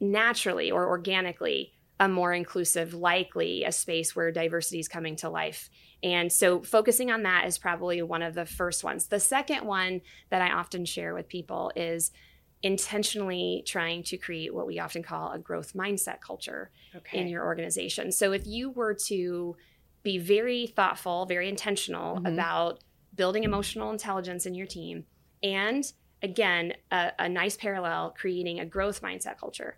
naturally 0.00 0.70
or 0.70 0.88
organically 0.88 1.74
a 1.98 2.08
more 2.08 2.32
inclusive, 2.32 2.94
likely 2.94 3.64
a 3.64 3.72
space 3.72 4.16
where 4.16 4.32
diversity 4.32 4.78
is 4.78 4.88
coming 4.88 5.16
to 5.16 5.28
life. 5.28 5.68
And 6.02 6.32
so 6.32 6.62
focusing 6.62 7.10
on 7.10 7.24
that 7.24 7.46
is 7.46 7.58
probably 7.58 8.00
one 8.00 8.22
of 8.22 8.34
the 8.34 8.46
first 8.46 8.82
ones. 8.82 9.08
The 9.08 9.20
second 9.20 9.66
one 9.66 10.00
that 10.30 10.40
I 10.40 10.52
often 10.52 10.86
share 10.86 11.12
with 11.12 11.28
people 11.28 11.70
is 11.76 12.12
intentionally 12.62 13.62
trying 13.66 14.02
to 14.02 14.16
create 14.16 14.54
what 14.54 14.66
we 14.66 14.78
often 14.78 15.02
call 15.02 15.32
a 15.32 15.38
growth 15.38 15.72
mindset 15.72 16.20
culture 16.20 16.70
okay. 16.94 17.18
in 17.18 17.28
your 17.28 17.44
organization. 17.44 18.12
So 18.12 18.32
if 18.32 18.46
you 18.46 18.70
were 18.70 18.94
to 19.06 19.56
be 20.02 20.18
very 20.18 20.66
thoughtful, 20.66 21.26
very 21.26 21.48
intentional 21.48 22.16
mm-hmm. 22.16 22.26
about 22.26 22.80
building 23.14 23.44
emotional 23.44 23.90
intelligence 23.90 24.46
in 24.46 24.54
your 24.54 24.66
team. 24.66 25.04
And 25.42 25.90
again, 26.22 26.74
a, 26.90 27.12
a 27.18 27.28
nice 27.28 27.56
parallel, 27.56 28.14
creating 28.16 28.60
a 28.60 28.66
growth 28.66 29.02
mindset 29.02 29.38
culture. 29.38 29.76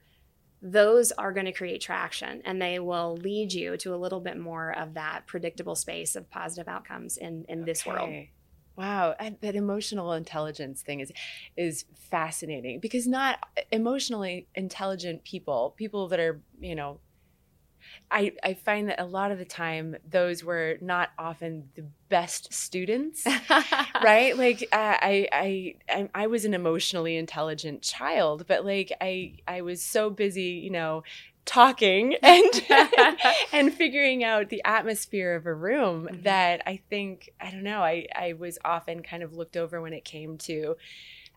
Those 0.60 1.10
are 1.12 1.32
going 1.32 1.46
to 1.46 1.52
create 1.52 1.80
traction 1.80 2.42
and 2.44 2.62
they 2.62 2.78
will 2.78 3.16
lead 3.16 3.52
you 3.52 3.76
to 3.78 3.94
a 3.94 3.96
little 3.96 4.20
bit 4.20 4.38
more 4.38 4.70
of 4.78 4.94
that 4.94 5.26
predictable 5.26 5.74
space 5.74 6.14
of 6.14 6.30
positive 6.30 6.68
outcomes 6.68 7.16
in, 7.16 7.44
in 7.48 7.62
okay. 7.62 7.64
this 7.64 7.84
world. 7.84 8.10
Wow, 8.76 9.14
and 9.18 9.36
that 9.42 9.54
emotional 9.54 10.12
intelligence 10.12 10.82
thing 10.82 11.00
is 11.00 11.12
is 11.56 11.84
fascinating 12.10 12.80
because 12.80 13.06
not 13.06 13.38
emotionally 13.70 14.46
intelligent 14.54 15.24
people, 15.24 15.74
people 15.76 16.08
that 16.08 16.18
are, 16.20 16.40
you 16.58 16.74
know, 16.74 17.00
I, 18.10 18.32
I 18.42 18.54
find 18.54 18.88
that 18.88 19.00
a 19.00 19.04
lot 19.06 19.32
of 19.32 19.38
the 19.38 19.44
time 19.44 19.96
those 20.08 20.44
were 20.44 20.76
not 20.80 21.10
often 21.18 21.70
the 21.74 21.84
best 22.08 22.52
students 22.52 23.26
right? 24.04 24.36
Like 24.42 24.62
uh, 24.72 24.96
I, 25.00 25.28
I 25.32 25.74
i 25.88 26.08
i 26.14 26.26
was 26.26 26.44
an 26.44 26.52
emotionally 26.54 27.16
intelligent 27.16 27.82
child 27.82 28.44
but 28.46 28.64
like 28.64 28.92
i 29.00 29.34
i 29.48 29.62
was 29.62 29.82
so 29.82 30.10
busy 30.10 30.60
you 30.62 30.70
know 30.70 31.02
talking 31.44 32.14
and 32.22 32.66
and 33.52 33.72
figuring 33.74 34.24
out 34.24 34.48
the 34.48 34.62
atmosphere 34.64 35.34
of 35.34 35.46
a 35.46 35.54
room 35.54 36.06
mm-hmm. 36.06 36.22
that 36.22 36.62
i 36.66 36.80
think 36.88 37.30
i 37.40 37.50
don't 37.50 37.62
know 37.62 37.82
i 37.82 38.06
i 38.14 38.32
was 38.32 38.58
often 38.64 39.02
kind 39.02 39.22
of 39.22 39.34
looked 39.34 39.56
over 39.56 39.80
when 39.80 39.92
it 39.92 40.04
came 40.04 40.38
to 40.38 40.76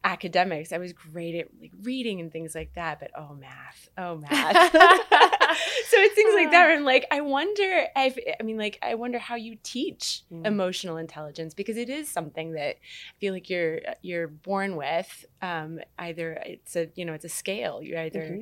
academics. 0.06 0.72
I 0.72 0.78
was 0.78 0.94
great 0.94 1.36
at 1.36 1.48
like 1.60 1.72
reading 1.82 2.22
and 2.22 2.32
things 2.32 2.54
like 2.56 2.74
that, 2.76 3.00
but 3.00 3.12
oh 3.18 3.34
math, 3.34 3.90
oh 3.98 4.18
math. 4.18 4.72
so 4.72 5.98
it's 5.98 6.16
things 6.16 6.34
like 6.36 6.52
that. 6.52 6.70
I'm 6.70 6.86
like, 6.86 7.08
I 7.12 7.22
wonder 7.22 7.88
if 7.96 8.18
I 8.40 8.44
mean, 8.44 8.58
like, 8.58 8.78
I 8.82 8.94
wonder 8.94 9.18
how 9.18 9.36
you 9.36 9.58
teach 9.64 10.22
mm. 10.32 10.46
emotional 10.46 10.98
intelligence 10.98 11.54
because 11.54 11.76
it 11.76 11.90
is 11.90 12.08
something 12.08 12.54
that 12.54 12.78
I 12.78 13.20
feel 13.20 13.34
like 13.34 13.50
you're 13.50 13.82
you're 14.02 14.28
born 14.28 14.76
with. 14.76 15.26
Um, 15.42 15.80
either 15.98 16.34
it's 16.46 16.76
a 16.76 16.88
you 16.96 17.04
know 17.04 17.14
it's 17.14 17.26
a 17.26 17.30
scale. 17.30 17.82
You 17.82 17.98
either 17.98 18.22
mm-hmm. 18.22 18.42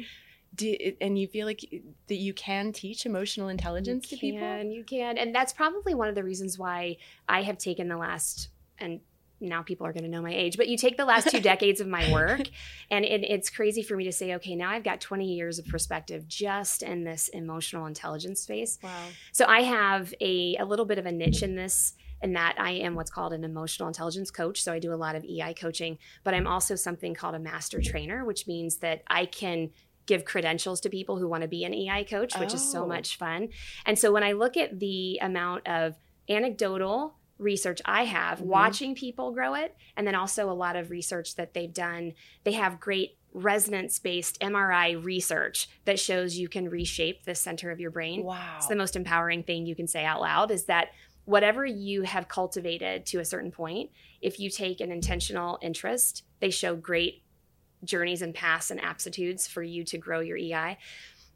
Do, 0.55 0.75
and 1.01 1.17
you 1.17 1.27
feel 1.27 1.47
like 1.47 1.61
that 2.07 2.15
you 2.15 2.31
can 2.33 2.73
teach 2.73 3.07
emotional 3.07 3.49
intelligence 3.49 4.11
you 4.11 4.17
to 4.17 4.21
people 4.21 4.43
and 4.43 4.71
you 4.71 4.83
can 4.83 5.17
and 5.17 5.33
that's 5.33 5.51
probably 5.51 5.95
one 5.95 6.09
of 6.09 6.13
the 6.13 6.23
reasons 6.23 6.59
why 6.59 6.97
i 7.27 7.41
have 7.41 7.57
taken 7.57 7.87
the 7.87 7.97
last 7.97 8.49
and 8.77 8.99
now 9.43 9.61
people 9.61 9.85
are 9.85 9.93
going 9.93 10.03
to 10.03 10.09
know 10.09 10.21
my 10.21 10.33
age, 10.33 10.57
but 10.57 10.67
you 10.67 10.77
take 10.77 10.97
the 10.97 11.05
last 11.05 11.29
two 11.29 11.39
decades 11.41 11.81
of 11.81 11.87
my 11.87 12.11
work, 12.11 12.41
and 12.89 13.05
it, 13.05 13.23
it's 13.23 13.49
crazy 13.49 13.83
for 13.83 13.95
me 13.95 14.05
to 14.05 14.11
say, 14.11 14.35
okay, 14.35 14.55
now 14.55 14.69
I've 14.69 14.83
got 14.83 15.01
20 15.01 15.25
years 15.25 15.59
of 15.59 15.65
perspective 15.65 16.27
just 16.27 16.83
in 16.83 17.03
this 17.03 17.27
emotional 17.29 17.85
intelligence 17.85 18.41
space. 18.41 18.79
Wow. 18.81 18.89
So 19.31 19.45
I 19.45 19.61
have 19.61 20.13
a, 20.21 20.55
a 20.57 20.65
little 20.65 20.85
bit 20.85 20.97
of 20.97 21.05
a 21.05 21.11
niche 21.11 21.43
in 21.43 21.55
this 21.55 21.93
and 22.21 22.35
that 22.37 22.55
I 22.57 22.71
am 22.71 22.95
what's 22.95 23.11
called 23.11 23.33
an 23.33 23.43
emotional 23.43 23.89
intelligence 23.89 24.31
coach. 24.31 24.61
So 24.63 24.71
I 24.71 24.79
do 24.79 24.93
a 24.93 24.95
lot 24.95 25.15
of 25.15 25.25
EI 25.25 25.53
coaching, 25.53 25.97
but 26.23 26.33
I'm 26.33 26.47
also 26.47 26.75
something 26.75 27.13
called 27.13 27.35
a 27.35 27.39
master 27.39 27.81
trainer, 27.81 28.23
which 28.23 28.47
means 28.47 28.77
that 28.77 29.03
I 29.07 29.25
can 29.25 29.71
give 30.05 30.25
credentials 30.25 30.81
to 30.81 30.89
people 30.89 31.17
who 31.17 31.27
want 31.27 31.41
to 31.43 31.47
be 31.47 31.63
an 31.63 31.73
EI 31.73 32.03
coach, 32.03 32.37
which 32.37 32.51
oh. 32.51 32.55
is 32.55 32.71
so 32.71 32.83
oh. 32.83 32.87
much 32.87 33.17
fun. 33.17 33.49
And 33.85 33.97
so 33.97 34.11
when 34.11 34.23
I 34.23 34.33
look 34.33 34.57
at 34.57 34.79
the 34.79 35.19
amount 35.21 35.67
of 35.67 35.95
anecdotal 36.29 37.15
research 37.37 37.81
I 37.85 38.03
have, 38.05 38.39
mm-hmm. 38.39 38.47
watching 38.47 38.95
people 38.95 39.31
grow 39.31 39.55
it, 39.55 39.75
and 39.97 40.05
then 40.07 40.15
also 40.15 40.49
a 40.49 40.53
lot 40.53 40.75
of 40.75 40.89
research 40.89 41.35
that 41.35 41.53
they've 41.53 41.73
done. 41.73 42.13
They 42.43 42.53
have 42.53 42.79
great 42.79 43.17
resonance 43.33 43.97
based 43.99 44.39
MRI 44.41 45.03
research 45.03 45.67
that 45.85 45.99
shows 45.99 46.37
you 46.37 46.47
can 46.47 46.69
reshape 46.69 47.23
the 47.23 47.35
center 47.35 47.71
of 47.71 47.79
your 47.79 47.91
brain. 47.91 48.23
Wow. 48.23 48.55
It's 48.57 48.67
the 48.67 48.75
most 48.75 48.95
empowering 48.95 49.43
thing 49.43 49.65
you 49.65 49.75
can 49.75 49.87
say 49.87 50.05
out 50.05 50.21
loud 50.21 50.51
is 50.51 50.65
that 50.65 50.89
whatever 51.25 51.65
you 51.65 52.03
have 52.03 52.27
cultivated 52.27 53.05
to 53.07 53.19
a 53.19 53.25
certain 53.25 53.51
point, 53.51 53.89
if 54.21 54.39
you 54.39 54.49
take 54.49 54.81
an 54.81 54.91
intentional 54.91 55.57
interest, 55.61 56.23
they 56.39 56.49
show 56.49 56.75
great 56.75 57.22
journeys 57.83 58.21
and 58.21 58.33
paths 58.33 58.71
and 58.71 58.81
aptitudes 58.81 59.47
for 59.47 59.63
you 59.63 59.83
to 59.85 59.97
grow 59.97 60.19
your 60.19 60.37
EI. 60.37 60.77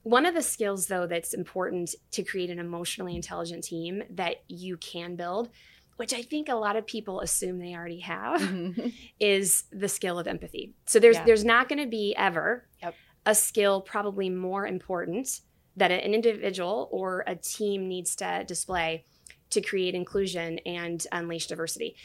One 0.04 0.26
of 0.26 0.34
the 0.34 0.42
skills, 0.42 0.88
though, 0.88 1.08
that's 1.08 1.34
important 1.34 1.96
to 2.12 2.24
create 2.24 2.50
an 2.50 2.60
emotionally 2.60 3.16
intelligent 3.16 3.64
team 3.64 4.04
that 4.12 4.38
you 4.48 4.78
can 4.78 5.16
build 5.16 5.50
which 5.98 6.14
I 6.14 6.22
think 6.22 6.48
a 6.48 6.56
lot 6.56 6.76
of 6.76 6.88
people 6.88 7.22
assume 7.22 7.60
they 7.60 7.76
already 7.76 8.00
have, 8.00 8.40
mm-hmm. 8.40 8.90
is 9.20 9.66
the 9.72 9.90
skill 9.90 10.18
of 10.18 10.28
empathy. 10.28 10.74
So 10.86 11.00
there's 11.00 11.18
yeah. 11.18 11.26
there's 11.26 11.44
not 11.44 11.68
going 11.68 11.84
to 11.84 11.90
be 11.90 12.16
ever 12.16 12.66
yep. 12.82 12.96
a 13.26 13.36
skill 13.36 13.82
probably 13.82 14.30
more 14.30 14.66
important 14.66 15.42
that 15.76 15.92
an 15.92 16.14
individual 16.14 16.88
or 16.92 17.24
a 17.28 17.36
team 17.36 17.88
needs 17.88 18.16
to 18.18 18.44
display 18.48 19.06
to 19.50 19.62
create 19.62 19.96
inclusion 19.96 20.60
and 20.60 21.06
unleash 21.12 21.48
diversity. 21.48 21.96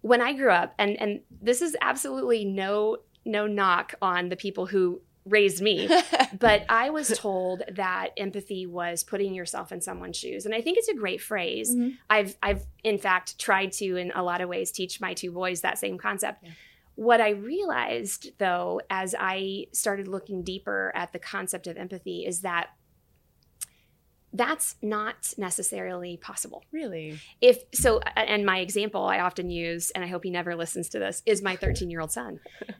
When 0.00 0.20
I 0.20 0.32
grew 0.32 0.50
up, 0.50 0.74
and 0.78 1.00
and 1.00 1.20
this 1.40 1.62
is 1.62 1.76
absolutely 1.80 2.44
no 2.44 2.98
no 3.24 3.46
knock 3.46 3.94
on 4.02 4.28
the 4.28 4.36
people 4.36 4.66
who 4.66 5.00
raised 5.24 5.62
me 5.62 5.88
but 6.38 6.64
i 6.68 6.90
was 6.90 7.16
told 7.16 7.62
that 7.70 8.10
empathy 8.16 8.66
was 8.66 9.04
putting 9.04 9.34
yourself 9.34 9.70
in 9.70 9.80
someone's 9.80 10.16
shoes 10.16 10.44
and 10.44 10.54
i 10.54 10.60
think 10.60 10.76
it's 10.76 10.88
a 10.88 10.94
great 10.94 11.20
phrase 11.20 11.74
mm-hmm. 11.74 11.90
i've 12.10 12.36
i've 12.42 12.66
in 12.82 12.98
fact 12.98 13.38
tried 13.38 13.70
to 13.70 13.96
in 13.96 14.10
a 14.14 14.22
lot 14.22 14.40
of 14.40 14.48
ways 14.48 14.72
teach 14.72 15.00
my 15.00 15.14
two 15.14 15.30
boys 15.30 15.60
that 15.60 15.78
same 15.78 15.96
concept 15.96 16.42
yeah. 16.42 16.50
what 16.96 17.20
i 17.20 17.30
realized 17.30 18.32
though 18.38 18.80
as 18.90 19.14
i 19.18 19.64
started 19.72 20.08
looking 20.08 20.42
deeper 20.42 20.90
at 20.94 21.12
the 21.12 21.20
concept 21.20 21.68
of 21.68 21.76
empathy 21.76 22.26
is 22.26 22.40
that 22.40 22.70
that's 24.32 24.76
not 24.80 25.34
necessarily 25.36 26.16
possible. 26.16 26.64
Really? 26.72 27.18
If 27.40 27.64
so, 27.74 28.00
and 28.16 28.46
my 28.46 28.60
example 28.60 29.04
I 29.04 29.20
often 29.20 29.50
use, 29.50 29.90
and 29.90 30.02
I 30.02 30.06
hope 30.06 30.24
he 30.24 30.30
never 30.30 30.54
listens 30.54 30.88
to 30.90 30.98
this, 30.98 31.22
is 31.26 31.42
my 31.42 31.56
13 31.56 31.90
year 31.90 32.00
old 32.00 32.12
son. 32.12 32.40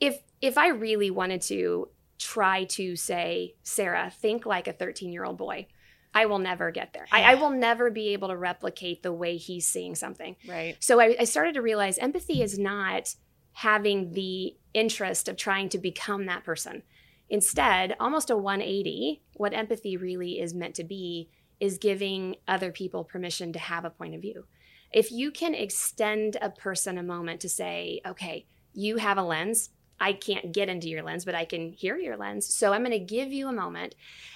if 0.00 0.20
if 0.40 0.58
I 0.58 0.68
really 0.68 1.10
wanted 1.10 1.42
to 1.42 1.88
try 2.18 2.64
to 2.64 2.96
say, 2.96 3.54
Sarah, 3.62 4.10
think 4.10 4.46
like 4.46 4.68
a 4.68 4.72
13 4.72 5.12
year 5.12 5.24
old 5.24 5.38
boy, 5.38 5.66
I 6.14 6.26
will 6.26 6.38
never 6.38 6.70
get 6.70 6.92
there. 6.92 7.06
I, 7.12 7.32
I, 7.32 7.34
will 7.34 7.50
never 7.50 7.90
be 7.90 8.14
able 8.14 8.28
to 8.28 8.36
replicate 8.36 9.02
the 9.02 9.12
way 9.12 9.36
he's 9.36 9.66
seeing 9.66 9.94
something. 9.94 10.36
Right. 10.48 10.76
So 10.80 10.98
I, 10.98 11.14
I 11.20 11.24
started 11.24 11.54
to 11.54 11.62
realize 11.62 11.98
empathy 11.98 12.40
is 12.40 12.58
not 12.58 13.14
having 13.52 14.12
the 14.12 14.56
interest 14.72 15.28
of 15.28 15.36
trying 15.36 15.68
to 15.70 15.78
become 15.78 16.24
that 16.26 16.42
person. 16.42 16.82
Instead, 17.28 17.96
almost 18.00 18.30
a 18.30 18.36
180, 18.36 19.22
what 19.34 19.52
empathy 19.52 19.96
really 19.96 20.40
is 20.40 20.54
meant 20.54 20.74
to 20.76 20.84
be 20.84 21.28
is 21.60 21.78
giving 21.78 22.36
other 22.46 22.70
people 22.70 23.04
permission 23.04 23.52
to 23.52 23.58
have 23.58 23.84
a 23.84 23.90
point 23.90 24.14
of 24.14 24.20
view. 24.20 24.46
If 24.92 25.10
you 25.10 25.30
can 25.30 25.54
extend 25.54 26.36
a 26.40 26.50
person 26.50 26.96
a 26.96 27.02
moment 27.02 27.40
to 27.40 27.48
say, 27.48 28.00
okay, 28.06 28.46
you 28.72 28.98
have 28.98 29.18
a 29.18 29.22
lens, 29.22 29.70
I 29.98 30.12
can't 30.12 30.52
get 30.52 30.68
into 30.68 30.88
your 30.88 31.02
lens, 31.02 31.24
but 31.24 31.34
I 31.34 31.44
can 31.44 31.72
hear 31.72 31.96
your 31.96 32.16
lens. 32.16 32.46
So 32.46 32.72
I'm 32.72 32.82
going 32.82 32.92
to 32.92 32.98
give 32.98 33.32
you 33.32 33.48
a 33.48 33.52
moment 33.52 33.94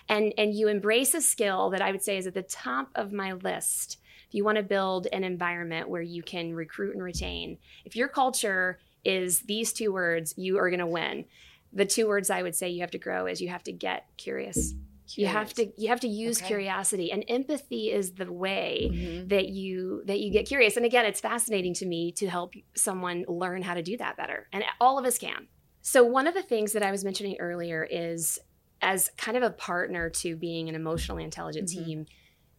and 0.09 0.33
and 0.38 0.55
you 0.55 0.69
embrace 0.69 1.14
a 1.14 1.21
skill 1.21 1.71
that 1.71 1.83
I 1.83 1.93
would 1.93 2.02
say 2.02 2.17
is 2.17 2.26
at 2.26 2.35
the 2.35 2.43
top 2.43 2.90
of 2.95 3.12
my 3.12 3.33
list. 3.33 3.99
If 4.29 4.35
you 4.35 4.45
want 4.45 4.57
to 4.57 4.62
build 4.62 5.09
an 5.12 5.25
environment 5.25 5.88
where 5.88 6.02
you 6.02 6.23
can 6.23 6.55
recruit 6.55 6.95
and 6.95 7.02
retain, 7.02 7.59
if 7.85 7.97
your 7.97 8.09
culture 8.09 8.79
is 9.05 9.40
these 9.40 9.73
two 9.73 9.93
words, 9.93 10.35
you 10.37 10.59
are 10.59 10.71
going 10.71 10.81
to 10.81 10.87
win 10.87 11.25
the 11.73 11.85
two 11.85 12.09
words 12.09 12.31
I 12.31 12.43
would 12.43 12.57
say 12.57 12.69
you 12.69 12.81
have 12.81 12.90
to 12.93 12.99
grow 12.99 13.26
is 13.26 13.40
you 13.40 13.49
have 13.49 13.62
to 13.64 13.73
get 13.73 14.07
curious. 14.17 14.75
Curious. 15.14 15.33
You 15.33 15.38
have 15.38 15.55
to 15.55 15.73
you 15.76 15.88
have 15.88 16.00
to 16.00 16.09
use 16.09 16.38
okay. 16.38 16.49
curiosity 16.49 17.12
and 17.12 17.25
empathy 17.29 17.90
is 17.90 18.12
the 18.12 18.31
way 18.33 18.90
mm-hmm. 18.93 19.29
that 19.29 19.49
you 19.49 20.02
that 20.07 20.21
you 20.21 20.31
get 20.31 20.47
curious. 20.47 20.76
And 20.76 20.87
again, 20.87 21.05
it's 21.05 21.21
fascinating 21.21 21.75
to 21.75 21.87
me 21.87 22.12
to 22.12 22.29
help 22.29 22.55
someone 22.75 23.25
learn 23.29 23.62
how 23.62 23.75
to 23.75 23.83
do 23.83 23.97
that 23.97 24.17
better. 24.17 24.49
And 24.52 24.64
all 24.81 24.99
of 24.99 25.05
us 25.05 25.19
can. 25.19 25.49
So 25.83 26.05
one 26.05 26.26
of 26.26 26.35
the 26.35 26.43
things 26.43 26.73
that 26.73 26.83
I 26.83 26.90
was 26.90 27.05
mentioning 27.05 27.37
earlier 27.40 27.87
is 27.90 28.38
as 28.83 29.11
kind 29.17 29.37
of 29.37 29.43
a 29.43 29.50
partner 29.50 30.11
to 30.11 30.37
being 30.37 30.69
an 30.69 30.75
emotionally 30.75 31.25
intelligent 31.25 31.69
mm-hmm. 31.69 31.85
team, 31.85 32.07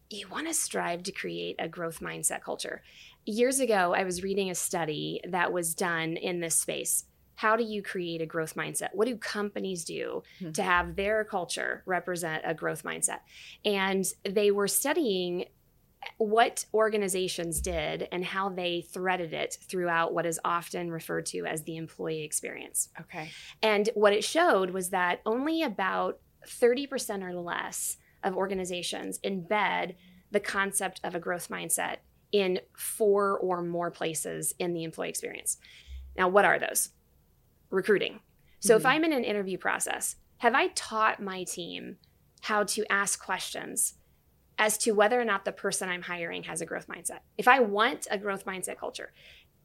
you 0.10 0.28
want 0.28 0.48
to 0.48 0.54
strive 0.54 1.04
to 1.04 1.12
create 1.12 1.56
a 1.60 1.68
growth 1.68 2.00
mindset 2.00 2.42
culture. 2.42 2.82
Years 3.26 3.60
ago, 3.60 3.94
I 3.96 4.04
was 4.04 4.24
reading 4.24 4.50
a 4.50 4.56
study 4.56 5.22
that 5.30 5.54
was 5.54 5.74
done 5.74 6.18
in 6.18 6.40
this 6.40 6.56
space 6.56 7.06
how 7.36 7.56
do 7.56 7.64
you 7.64 7.82
create 7.82 8.22
a 8.22 8.26
growth 8.26 8.56
mindset? 8.56 8.90
What 8.94 9.08
do 9.08 9.18
companies 9.18 9.84
do 9.84 10.24
mm-hmm. 10.40 10.52
to 10.52 10.64
have 10.64 10.96
their 10.96 11.24
culture 11.24 11.84
represent 11.86 12.44
a 12.46 12.54
growth 12.54 12.84
mindset? 12.84 13.20
And 13.66 14.06
they 14.24 14.52
were 14.52 14.68
studying 14.68 15.46
what 16.18 16.66
organizations 16.74 17.62
did 17.62 18.08
and 18.12 18.26
how 18.26 18.50
they 18.50 18.82
threaded 18.82 19.34
it 19.34 19.58
throughout 19.68 20.14
what 20.14 20.26
is 20.26 20.40
often 20.44 20.92
referred 20.92 21.26
to 21.28 21.46
as 21.46 21.64
the 21.64 21.78
employee 21.78 22.24
experience. 22.24 22.90
Okay. 23.00 23.30
And 23.62 23.90
what 23.94 24.14
it 24.14 24.24
showed 24.24 24.72
was 24.72 24.90
that 24.90 25.22
only 25.26 25.62
about 25.64 26.20
30% 26.48 27.24
or 27.24 27.34
less 27.34 27.98
of 28.24 28.36
organizations 28.36 29.20
embed 29.20 29.96
the 30.32 30.40
concept 30.40 31.00
of 31.04 31.16
a 31.16 31.20
growth 31.20 31.50
mindset 31.50 31.98
in 32.32 32.60
four 32.76 33.38
or 33.38 33.62
more 33.62 33.92
places 33.92 34.54
in 34.58 34.74
the 34.74 34.84
employee 34.84 35.10
experience. 35.10 35.58
Now, 36.18 36.30
what 36.30 36.46
are 36.46 36.60
those? 36.60 36.90
Recruiting. 37.72 38.20
So 38.60 38.76
mm-hmm. 38.76 38.82
if 38.82 38.86
I'm 38.86 39.04
in 39.04 39.14
an 39.14 39.24
interview 39.24 39.58
process, 39.58 40.18
have 40.38 40.54
I 40.54 40.68
taught 40.70 41.22
my 41.22 41.44
team 41.44 41.98
how 42.42 42.64
to 42.64 42.86
ask 42.92 43.24
questions 43.24 43.96
as 44.58 44.78
to 44.80 44.92
whether 44.92 45.20
or 45.20 45.26
not 45.26 45.46
the 45.46 45.52
person 45.52 45.90
I'm 45.90 46.02
hiring 46.04 46.44
has 46.44 46.62
a 46.62 46.66
growth 46.66 46.88
mindset? 46.88 47.20
If 47.38 47.48
I 47.48 47.60
want 47.60 48.08
a 48.12 48.18
growth 48.18 48.46
mindset 48.46 48.78
culture 48.78 49.12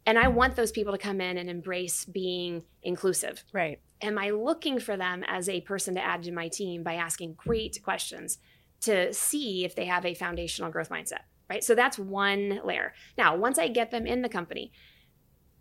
and 0.06 0.18
I 0.18 0.28
want 0.28 0.54
those 0.54 0.70
people 0.70 0.92
to 0.92 0.98
come 0.98 1.20
in 1.20 1.36
and 1.36 1.50
embrace 1.50 2.04
being 2.04 2.62
inclusive. 2.82 3.44
Right. 3.52 3.80
Am 4.00 4.18
I 4.18 4.30
looking 4.30 4.78
for 4.78 4.96
them 4.96 5.24
as 5.26 5.48
a 5.48 5.60
person 5.62 5.94
to 5.96 6.04
add 6.04 6.22
to 6.22 6.32
my 6.32 6.48
team 6.48 6.82
by 6.84 6.94
asking 6.94 7.34
great 7.34 7.82
questions 7.82 8.38
to 8.82 9.12
see 9.12 9.64
if 9.64 9.74
they 9.74 9.86
have 9.86 10.06
a 10.06 10.14
foundational 10.14 10.70
growth 10.70 10.90
mindset? 10.90 11.24
Right. 11.50 11.64
So 11.64 11.74
that's 11.74 11.98
one 11.98 12.60
layer. 12.64 12.94
Now, 13.18 13.36
once 13.36 13.58
I 13.58 13.68
get 13.68 13.90
them 13.90 14.06
in 14.06 14.22
the 14.22 14.28
company, 14.28 14.72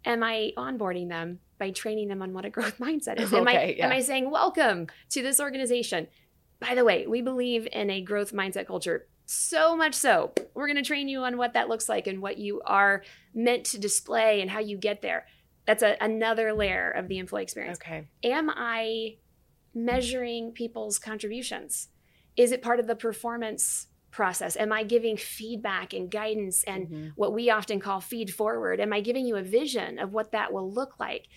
am 0.03 0.23
I 0.23 0.51
onboarding 0.57 1.09
them 1.09 1.39
by 1.57 1.71
training 1.71 2.07
them 2.07 2.21
on 2.21 2.33
what 2.33 2.45
a 2.45 2.49
growth 2.49 2.77
mindset 2.79 3.19
is? 3.19 3.33
Am, 3.33 3.47
okay, 3.47 3.57
I, 3.57 3.75
yeah. 3.77 3.85
am 3.85 3.91
I 3.91 4.01
saying, 4.01 4.29
welcome 4.29 4.87
to 5.09 5.21
this 5.21 5.39
organization? 5.39 6.07
By 6.59 6.75
the 6.75 6.85
way, 6.85 7.05
we 7.07 7.21
believe 7.21 7.67
in 7.71 7.89
a 7.89 8.01
growth 8.01 8.33
mindset 8.33 8.67
culture 8.67 9.07
so 9.25 9.75
much 9.75 9.95
so. 9.95 10.33
We're 10.53 10.67
going 10.67 10.77
to 10.77 10.83
train 10.83 11.07
you 11.07 11.21
on 11.21 11.37
what 11.37 11.53
that 11.53 11.67
looks 11.67 11.89
like 11.89 12.07
and 12.07 12.21
what 12.21 12.37
you 12.37 12.61
are 12.65 13.03
meant 13.33 13.65
to 13.67 13.79
display 13.79 14.41
and 14.41 14.49
how 14.49 14.59
you 14.59 14.77
get 14.77 15.01
there. 15.01 15.25
That's 15.65 15.83
a, 15.83 15.97
another 15.99 16.53
layer 16.53 16.91
of 16.91 17.07
the 17.07 17.17
employee 17.17 17.43
experience. 17.43 17.79
Okay. 17.81 18.07
Am 18.23 18.49
I 18.49 19.17
measuring 19.73 20.51
people's 20.51 20.99
contributions? 20.99 21.89
Is 22.37 22.51
it 22.51 22.61
part 22.61 22.79
of 22.79 22.87
the 22.87 22.95
performance 22.95 23.87
process? 24.15 24.55
Am 24.55 24.71
I 24.71 24.83
giving 24.83 25.17
feedback 25.17 25.93
and 25.93 26.09
guidance 26.09 26.63
and 26.63 26.87
mm-hmm. 26.87 27.07
what 27.15 27.33
we 27.33 27.49
often 27.49 27.79
call 27.79 27.99
feed 27.99 28.33
forward? 28.33 28.79
Am 28.79 28.93
I 28.93 29.01
giving 29.01 29.25
you 29.25 29.35
a 29.35 29.43
vision 29.43 29.99
of 29.99 30.13
what 30.13 30.31
that 30.31 30.53
will 30.53 30.71
look 30.71 30.99
like? 30.99 31.27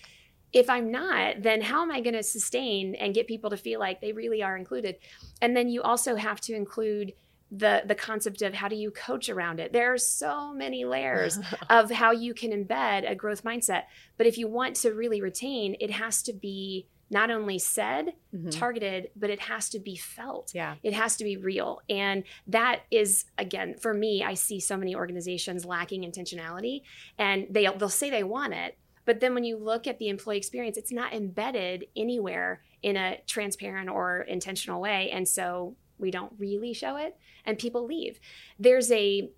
If 0.52 0.70
I'm 0.70 0.90
not, 0.90 1.42
then 1.42 1.60
how 1.60 1.82
am 1.82 1.90
I 1.90 2.00
going 2.00 2.14
to 2.14 2.22
sustain 2.22 2.94
and 2.94 3.12
get 3.12 3.26
people 3.26 3.50
to 3.50 3.56
feel 3.56 3.80
like 3.80 4.00
they 4.00 4.12
really 4.12 4.42
are 4.42 4.56
included? 4.56 4.96
And 5.42 5.56
then 5.56 5.68
you 5.68 5.82
also 5.82 6.14
have 6.14 6.40
to 6.42 6.54
include 6.54 7.12
the 7.50 7.82
the 7.86 7.94
concept 7.94 8.42
of 8.42 8.54
how 8.54 8.68
do 8.68 8.76
you 8.76 8.90
coach 8.90 9.30
around 9.30 9.58
it 9.58 9.72
there 9.72 9.90
are 9.90 9.96
so 9.96 10.52
many 10.52 10.84
layers 10.84 11.38
of 11.70 11.90
how 11.90 12.10
you 12.10 12.34
can 12.34 12.50
embed 12.50 13.10
a 13.10 13.14
growth 13.14 13.42
mindset 13.42 13.84
but 14.18 14.26
if 14.26 14.36
you 14.36 14.46
want 14.46 14.76
to 14.76 14.90
really 14.90 15.22
retain 15.22 15.74
it 15.80 15.90
has 15.90 16.22
to 16.22 16.34
be 16.34 16.86
not 17.11 17.31
only 17.31 17.59
said, 17.59 18.12
mm-hmm. 18.35 18.51
targeted, 18.51 19.11
but 19.16 19.31
it 19.31 19.40
has 19.40 19.68
to 19.71 19.79
be 19.79 19.97
felt. 19.97 20.53
Yeah. 20.55 20.75
It 20.83 20.92
has 20.92 21.16
to 21.16 21.25
be 21.25 21.37
real. 21.37 21.81
And 21.88 22.25
that 22.47 22.83
is 22.90 23.25
again, 23.38 23.77
for 23.81 23.94
me, 23.94 24.23
I 24.23 24.35
see 24.35 24.61
so 24.61 24.77
many 24.77 24.94
organizations 24.94 25.64
lacking 25.64 26.03
intentionality 26.03 26.83
and 27.18 27.47
they 27.51 27.66
they'll 27.79 27.88
say 27.88 28.11
they 28.11 28.25
want 28.25 28.55
it, 28.55 28.77
but 29.09 29.21
then 29.21 29.33
when 29.33 29.44
you 29.44 29.57
look 29.57 29.87
at 29.87 29.99
the 29.99 30.11
employee 30.11 30.37
experience, 30.37 30.77
it's 30.77 30.92
not 30.92 31.14
embedded 31.14 31.87
anywhere 31.97 32.62
in 32.83 32.97
a 32.97 33.18
transparent 33.27 33.88
or 33.88 34.21
intentional 34.21 34.83
way. 34.83 35.11
And 35.11 35.27
so 35.27 35.77
we 35.99 36.11
don't 36.11 36.33
really 36.38 36.75
show 36.75 36.97
it 36.97 37.16
and 37.44 37.59
people 37.59 37.87
leave. 37.87 38.21
There's 38.59 38.92
a 38.92 39.31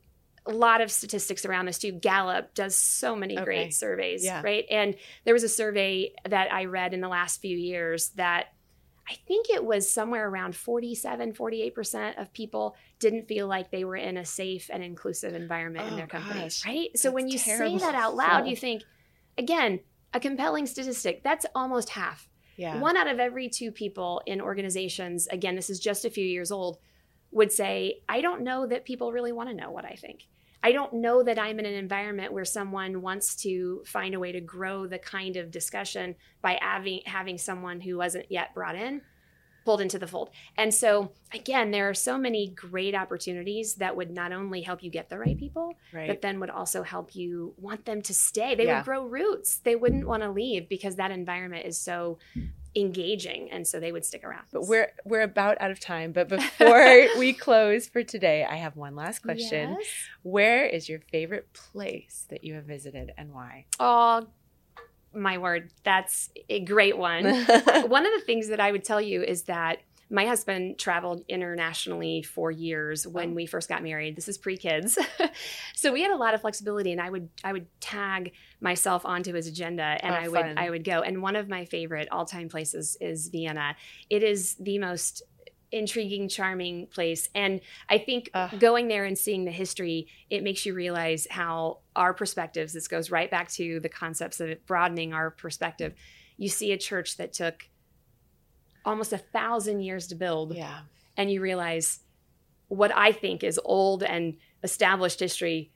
a 0.46 0.52
lot 0.52 0.80
of 0.80 0.90
statistics 0.90 1.44
around 1.44 1.66
this 1.66 1.78
too. 1.78 1.92
Gallup 1.92 2.54
does 2.54 2.76
so 2.76 3.14
many 3.14 3.36
okay. 3.36 3.44
great 3.44 3.74
surveys, 3.74 4.24
yeah. 4.24 4.42
right? 4.42 4.64
And 4.70 4.96
there 5.24 5.34
was 5.34 5.42
a 5.42 5.48
survey 5.48 6.12
that 6.28 6.52
I 6.52 6.64
read 6.64 6.94
in 6.94 7.00
the 7.00 7.08
last 7.08 7.40
few 7.40 7.56
years 7.56 8.10
that 8.10 8.48
I 9.10 9.14
think 9.26 9.50
it 9.50 9.64
was 9.64 9.90
somewhere 9.90 10.28
around 10.28 10.54
47, 10.54 11.32
48% 11.32 12.20
of 12.20 12.32
people 12.32 12.76
didn't 13.00 13.26
feel 13.26 13.48
like 13.48 13.70
they 13.70 13.84
were 13.84 13.96
in 13.96 14.16
a 14.16 14.24
safe 14.24 14.70
and 14.72 14.84
inclusive 14.84 15.34
environment 15.34 15.86
oh, 15.86 15.90
in 15.90 15.96
their 15.96 16.06
companies, 16.06 16.62
gosh. 16.62 16.66
right? 16.66 16.96
So 16.96 17.10
when 17.10 17.28
you 17.28 17.36
say 17.36 17.76
that 17.78 17.94
out 17.96 18.14
loud, 18.14 18.46
you 18.46 18.54
think, 18.54 18.82
again, 19.36 19.80
a 20.14 20.20
compelling 20.20 20.66
statistic, 20.66 21.24
that's 21.24 21.44
almost 21.56 21.90
half. 21.90 22.28
Yeah. 22.56 22.78
One 22.78 22.96
out 22.96 23.08
of 23.08 23.18
every 23.18 23.48
two 23.48 23.72
people 23.72 24.22
in 24.26 24.40
organizations, 24.40 25.26
again, 25.28 25.56
this 25.56 25.70
is 25.70 25.80
just 25.80 26.04
a 26.04 26.10
few 26.10 26.24
years 26.24 26.52
old, 26.52 26.78
would 27.32 27.52
say, 27.52 28.00
I 28.08 28.20
don't 28.20 28.42
know 28.42 28.66
that 28.66 28.84
people 28.84 29.12
really 29.12 29.32
want 29.32 29.48
to 29.48 29.54
know 29.54 29.70
what 29.70 29.84
I 29.84 29.94
think. 29.94 30.26
I 30.62 30.72
don't 30.72 30.94
know 30.94 31.22
that 31.22 31.38
I'm 31.38 31.58
in 31.58 31.64
an 31.64 31.74
environment 31.74 32.32
where 32.32 32.44
someone 32.44 33.00
wants 33.00 33.34
to 33.36 33.82
find 33.86 34.14
a 34.14 34.18
way 34.18 34.32
to 34.32 34.40
grow 34.40 34.86
the 34.86 34.98
kind 34.98 35.36
of 35.36 35.50
discussion 35.50 36.16
by 36.42 36.58
having, 36.60 37.00
having 37.06 37.38
someone 37.38 37.80
who 37.80 37.96
wasn't 37.96 38.26
yet 38.30 38.54
brought 38.54 38.76
in 38.76 39.00
pulled 39.64 39.80
into 39.80 39.98
the 39.98 40.06
fold. 40.06 40.30
And 40.56 40.72
so, 40.72 41.12
again, 41.32 41.70
there 41.70 41.88
are 41.88 41.94
so 41.94 42.18
many 42.18 42.48
great 42.48 42.94
opportunities 42.94 43.74
that 43.76 43.96
would 43.96 44.10
not 44.10 44.32
only 44.32 44.62
help 44.62 44.82
you 44.82 44.90
get 44.90 45.08
the 45.08 45.18
right 45.18 45.38
people, 45.38 45.74
right. 45.92 46.08
but 46.08 46.22
then 46.22 46.40
would 46.40 46.50
also 46.50 46.82
help 46.82 47.14
you 47.14 47.54
want 47.56 47.84
them 47.84 48.02
to 48.02 48.14
stay. 48.14 48.54
They 48.54 48.66
yeah. 48.66 48.78
would 48.78 48.84
grow 48.84 49.06
roots. 49.06 49.58
They 49.58 49.76
wouldn't 49.76 50.06
want 50.06 50.22
to 50.22 50.30
leave 50.30 50.68
because 50.68 50.96
that 50.96 51.10
environment 51.10 51.66
is 51.66 51.78
so 51.78 52.18
engaging 52.76 53.50
and 53.50 53.66
so 53.66 53.80
they 53.80 53.90
would 53.90 54.04
stick 54.04 54.22
around 54.22 54.44
but 54.52 54.66
we're 54.68 54.92
we're 55.04 55.22
about 55.22 55.60
out 55.60 55.72
of 55.72 55.80
time 55.80 56.12
but 56.12 56.28
before 56.28 57.08
we 57.18 57.32
close 57.32 57.88
for 57.88 58.04
today 58.04 58.46
i 58.48 58.54
have 58.54 58.76
one 58.76 58.94
last 58.94 59.20
question 59.20 59.76
yes. 59.78 59.88
where 60.22 60.64
is 60.66 60.88
your 60.88 61.00
favorite 61.10 61.52
place 61.52 62.26
that 62.30 62.44
you 62.44 62.54
have 62.54 62.64
visited 62.64 63.12
and 63.18 63.32
why 63.32 63.64
oh 63.80 64.24
my 65.12 65.38
word, 65.38 65.70
that's 65.82 66.30
a 66.48 66.60
great 66.60 66.96
one. 66.96 67.24
one 67.88 68.06
of 68.06 68.12
the 68.12 68.22
things 68.24 68.48
that 68.48 68.60
I 68.60 68.70
would 68.70 68.84
tell 68.84 69.00
you 69.00 69.22
is 69.22 69.42
that 69.44 69.78
my 70.10 70.26
husband 70.26 70.76
traveled 70.78 71.22
internationally 71.28 72.22
for 72.22 72.50
years 72.50 73.06
when 73.06 73.30
oh. 73.30 73.34
we 73.34 73.46
first 73.46 73.68
got 73.68 73.82
married. 73.82 74.16
This 74.16 74.28
is 74.28 74.36
pre-kids. 74.36 74.98
so 75.74 75.92
we 75.92 76.02
had 76.02 76.10
a 76.10 76.16
lot 76.16 76.34
of 76.34 76.40
flexibility 76.40 76.90
and 76.90 77.00
I 77.00 77.08
would 77.08 77.28
I 77.44 77.52
would 77.52 77.66
tag 77.80 78.32
myself 78.60 79.06
onto 79.06 79.32
his 79.32 79.46
agenda 79.46 79.82
and 79.82 80.12
oh, 80.12 80.18
I 80.18 80.28
would 80.28 80.40
fun. 80.40 80.58
I 80.58 80.70
would 80.70 80.84
go. 80.84 81.02
And 81.02 81.22
one 81.22 81.36
of 81.36 81.48
my 81.48 81.64
favorite 81.64 82.08
all-time 82.10 82.48
places 82.48 82.96
is 83.00 83.28
Vienna. 83.28 83.76
It 84.10 84.24
is 84.24 84.56
the 84.56 84.78
most 84.78 85.22
intriguing, 85.72 86.28
charming 86.28 86.88
place. 86.88 87.28
And 87.34 87.60
I 87.88 87.98
think 87.98 88.30
uh, 88.34 88.48
going 88.58 88.88
there 88.88 89.04
and 89.04 89.16
seeing 89.16 89.44
the 89.44 89.52
history, 89.52 90.08
it 90.28 90.42
makes 90.42 90.66
you 90.66 90.74
realize 90.74 91.28
how 91.30 91.78
our 91.94 92.12
perspectives, 92.12 92.72
this 92.72 92.88
goes 92.88 93.12
right 93.12 93.30
back 93.30 93.48
to 93.52 93.78
the 93.78 93.88
concepts 93.88 94.40
of 94.40 94.66
broadening 94.66 95.12
our 95.12 95.30
perspective. 95.30 95.94
You 96.36 96.48
see 96.48 96.72
a 96.72 96.78
church 96.78 97.16
that 97.18 97.32
took 97.32 97.68
almost 98.84 99.12
a 99.12 99.18
thousand 99.18 99.80
years 99.80 100.06
to 100.08 100.14
build. 100.14 100.54
Yeah. 100.54 100.80
And 101.16 101.30
you 101.30 101.40
realize 101.40 102.00
what 102.68 102.96
I 102.96 103.12
think 103.12 103.42
is 103.42 103.60
old 103.64 104.02
and 104.02 104.36
established 104.62 105.20
history, 105.20 105.70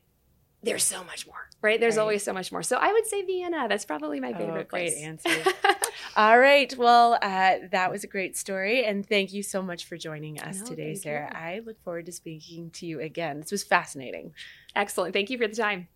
there's 0.63 0.85
so 0.85 1.05
much 1.05 1.27
more, 1.27 1.49
right? 1.61 1.79
There's 1.79 1.97
right. 1.97 2.03
always 2.03 2.23
so 2.23 2.33
much 2.33 2.51
more. 2.51 2.63
So 2.63 2.77
I 2.77 2.93
would 2.93 3.07
say 3.07 3.23
Vienna. 3.23 3.67
That's 3.69 3.85
probably 3.85 4.21
my 4.21 4.33
favorite 4.33 4.67
oh, 4.67 4.71
great 4.71 4.93
place. 4.93 5.03
answer. 5.03 5.31
All 6.17 6.39
right. 6.39 6.75
Well, 6.77 7.19
uh, 7.21 7.57
that 7.71 7.91
was 7.91 8.05
a 8.05 8.07
great 8.07 8.37
story. 8.37 8.85
And 8.85 9.07
thank 9.07 9.33
you 9.33 9.43
so 9.43 9.63
much 9.63 9.85
for 9.87 9.97
joining 9.97 10.41
us 10.41 10.61
no, 10.61 10.67
today, 10.67 10.95
Sarah. 10.95 11.29
You. 11.31 11.39
I 11.39 11.61
look 11.65 11.83
forward 11.83 12.07
to 12.07 12.13
speaking 12.13 12.71
to 12.71 12.87
you 12.87 13.01
again. 13.01 13.41
This 13.41 13.53
was 13.53 13.63
fascinating. 13.63 14.33
Excellent. 14.75 15.13
Thank 15.13 15.31
you 15.31 15.39
for 15.39 15.49
the 15.49 15.57
time. 15.57 15.89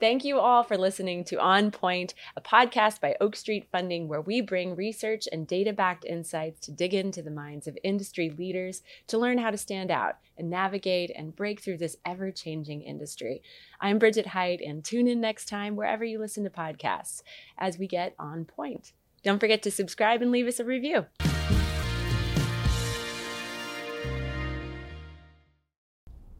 Thank 0.00 0.24
you 0.24 0.38
all 0.38 0.62
for 0.62 0.78
listening 0.78 1.24
to 1.24 1.40
On 1.40 1.72
Point, 1.72 2.14
a 2.36 2.40
podcast 2.40 3.00
by 3.00 3.16
Oak 3.20 3.34
Street 3.34 3.66
Funding, 3.72 4.06
where 4.06 4.20
we 4.20 4.40
bring 4.40 4.76
research 4.76 5.26
and 5.32 5.44
data 5.44 5.72
backed 5.72 6.04
insights 6.04 6.60
to 6.60 6.70
dig 6.70 6.94
into 6.94 7.20
the 7.20 7.32
minds 7.32 7.66
of 7.66 7.76
industry 7.82 8.30
leaders 8.30 8.82
to 9.08 9.18
learn 9.18 9.38
how 9.38 9.50
to 9.50 9.58
stand 9.58 9.90
out 9.90 10.18
and 10.36 10.48
navigate 10.48 11.10
and 11.16 11.34
break 11.34 11.60
through 11.60 11.78
this 11.78 11.96
ever 12.06 12.30
changing 12.30 12.82
industry. 12.82 13.42
I'm 13.80 13.98
Bridget 13.98 14.26
Height, 14.26 14.60
and 14.60 14.84
tune 14.84 15.08
in 15.08 15.20
next 15.20 15.48
time 15.48 15.74
wherever 15.74 16.04
you 16.04 16.20
listen 16.20 16.44
to 16.44 16.50
podcasts 16.50 17.22
as 17.58 17.76
we 17.76 17.88
get 17.88 18.14
on 18.20 18.44
point. 18.44 18.92
Don't 19.24 19.40
forget 19.40 19.64
to 19.64 19.70
subscribe 19.72 20.22
and 20.22 20.30
leave 20.30 20.46
us 20.46 20.60
a 20.60 20.64
review. 20.64 21.06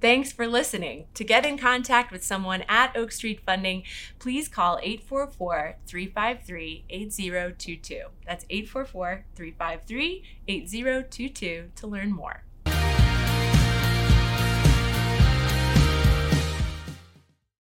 Thanks 0.00 0.30
for 0.30 0.46
listening. 0.46 1.06
To 1.14 1.24
get 1.24 1.44
in 1.44 1.58
contact 1.58 2.12
with 2.12 2.22
someone 2.22 2.62
at 2.68 2.96
Oak 2.96 3.10
Street 3.10 3.40
Funding, 3.44 3.82
please 4.20 4.46
call 4.46 4.78
844 4.80 5.78
353 5.86 6.84
8022. 6.88 8.02
That's 8.24 8.46
844 8.48 9.24
353 9.34 10.22
8022 10.46 11.70
to 11.74 11.86
learn 11.88 12.12
more. 12.12 12.44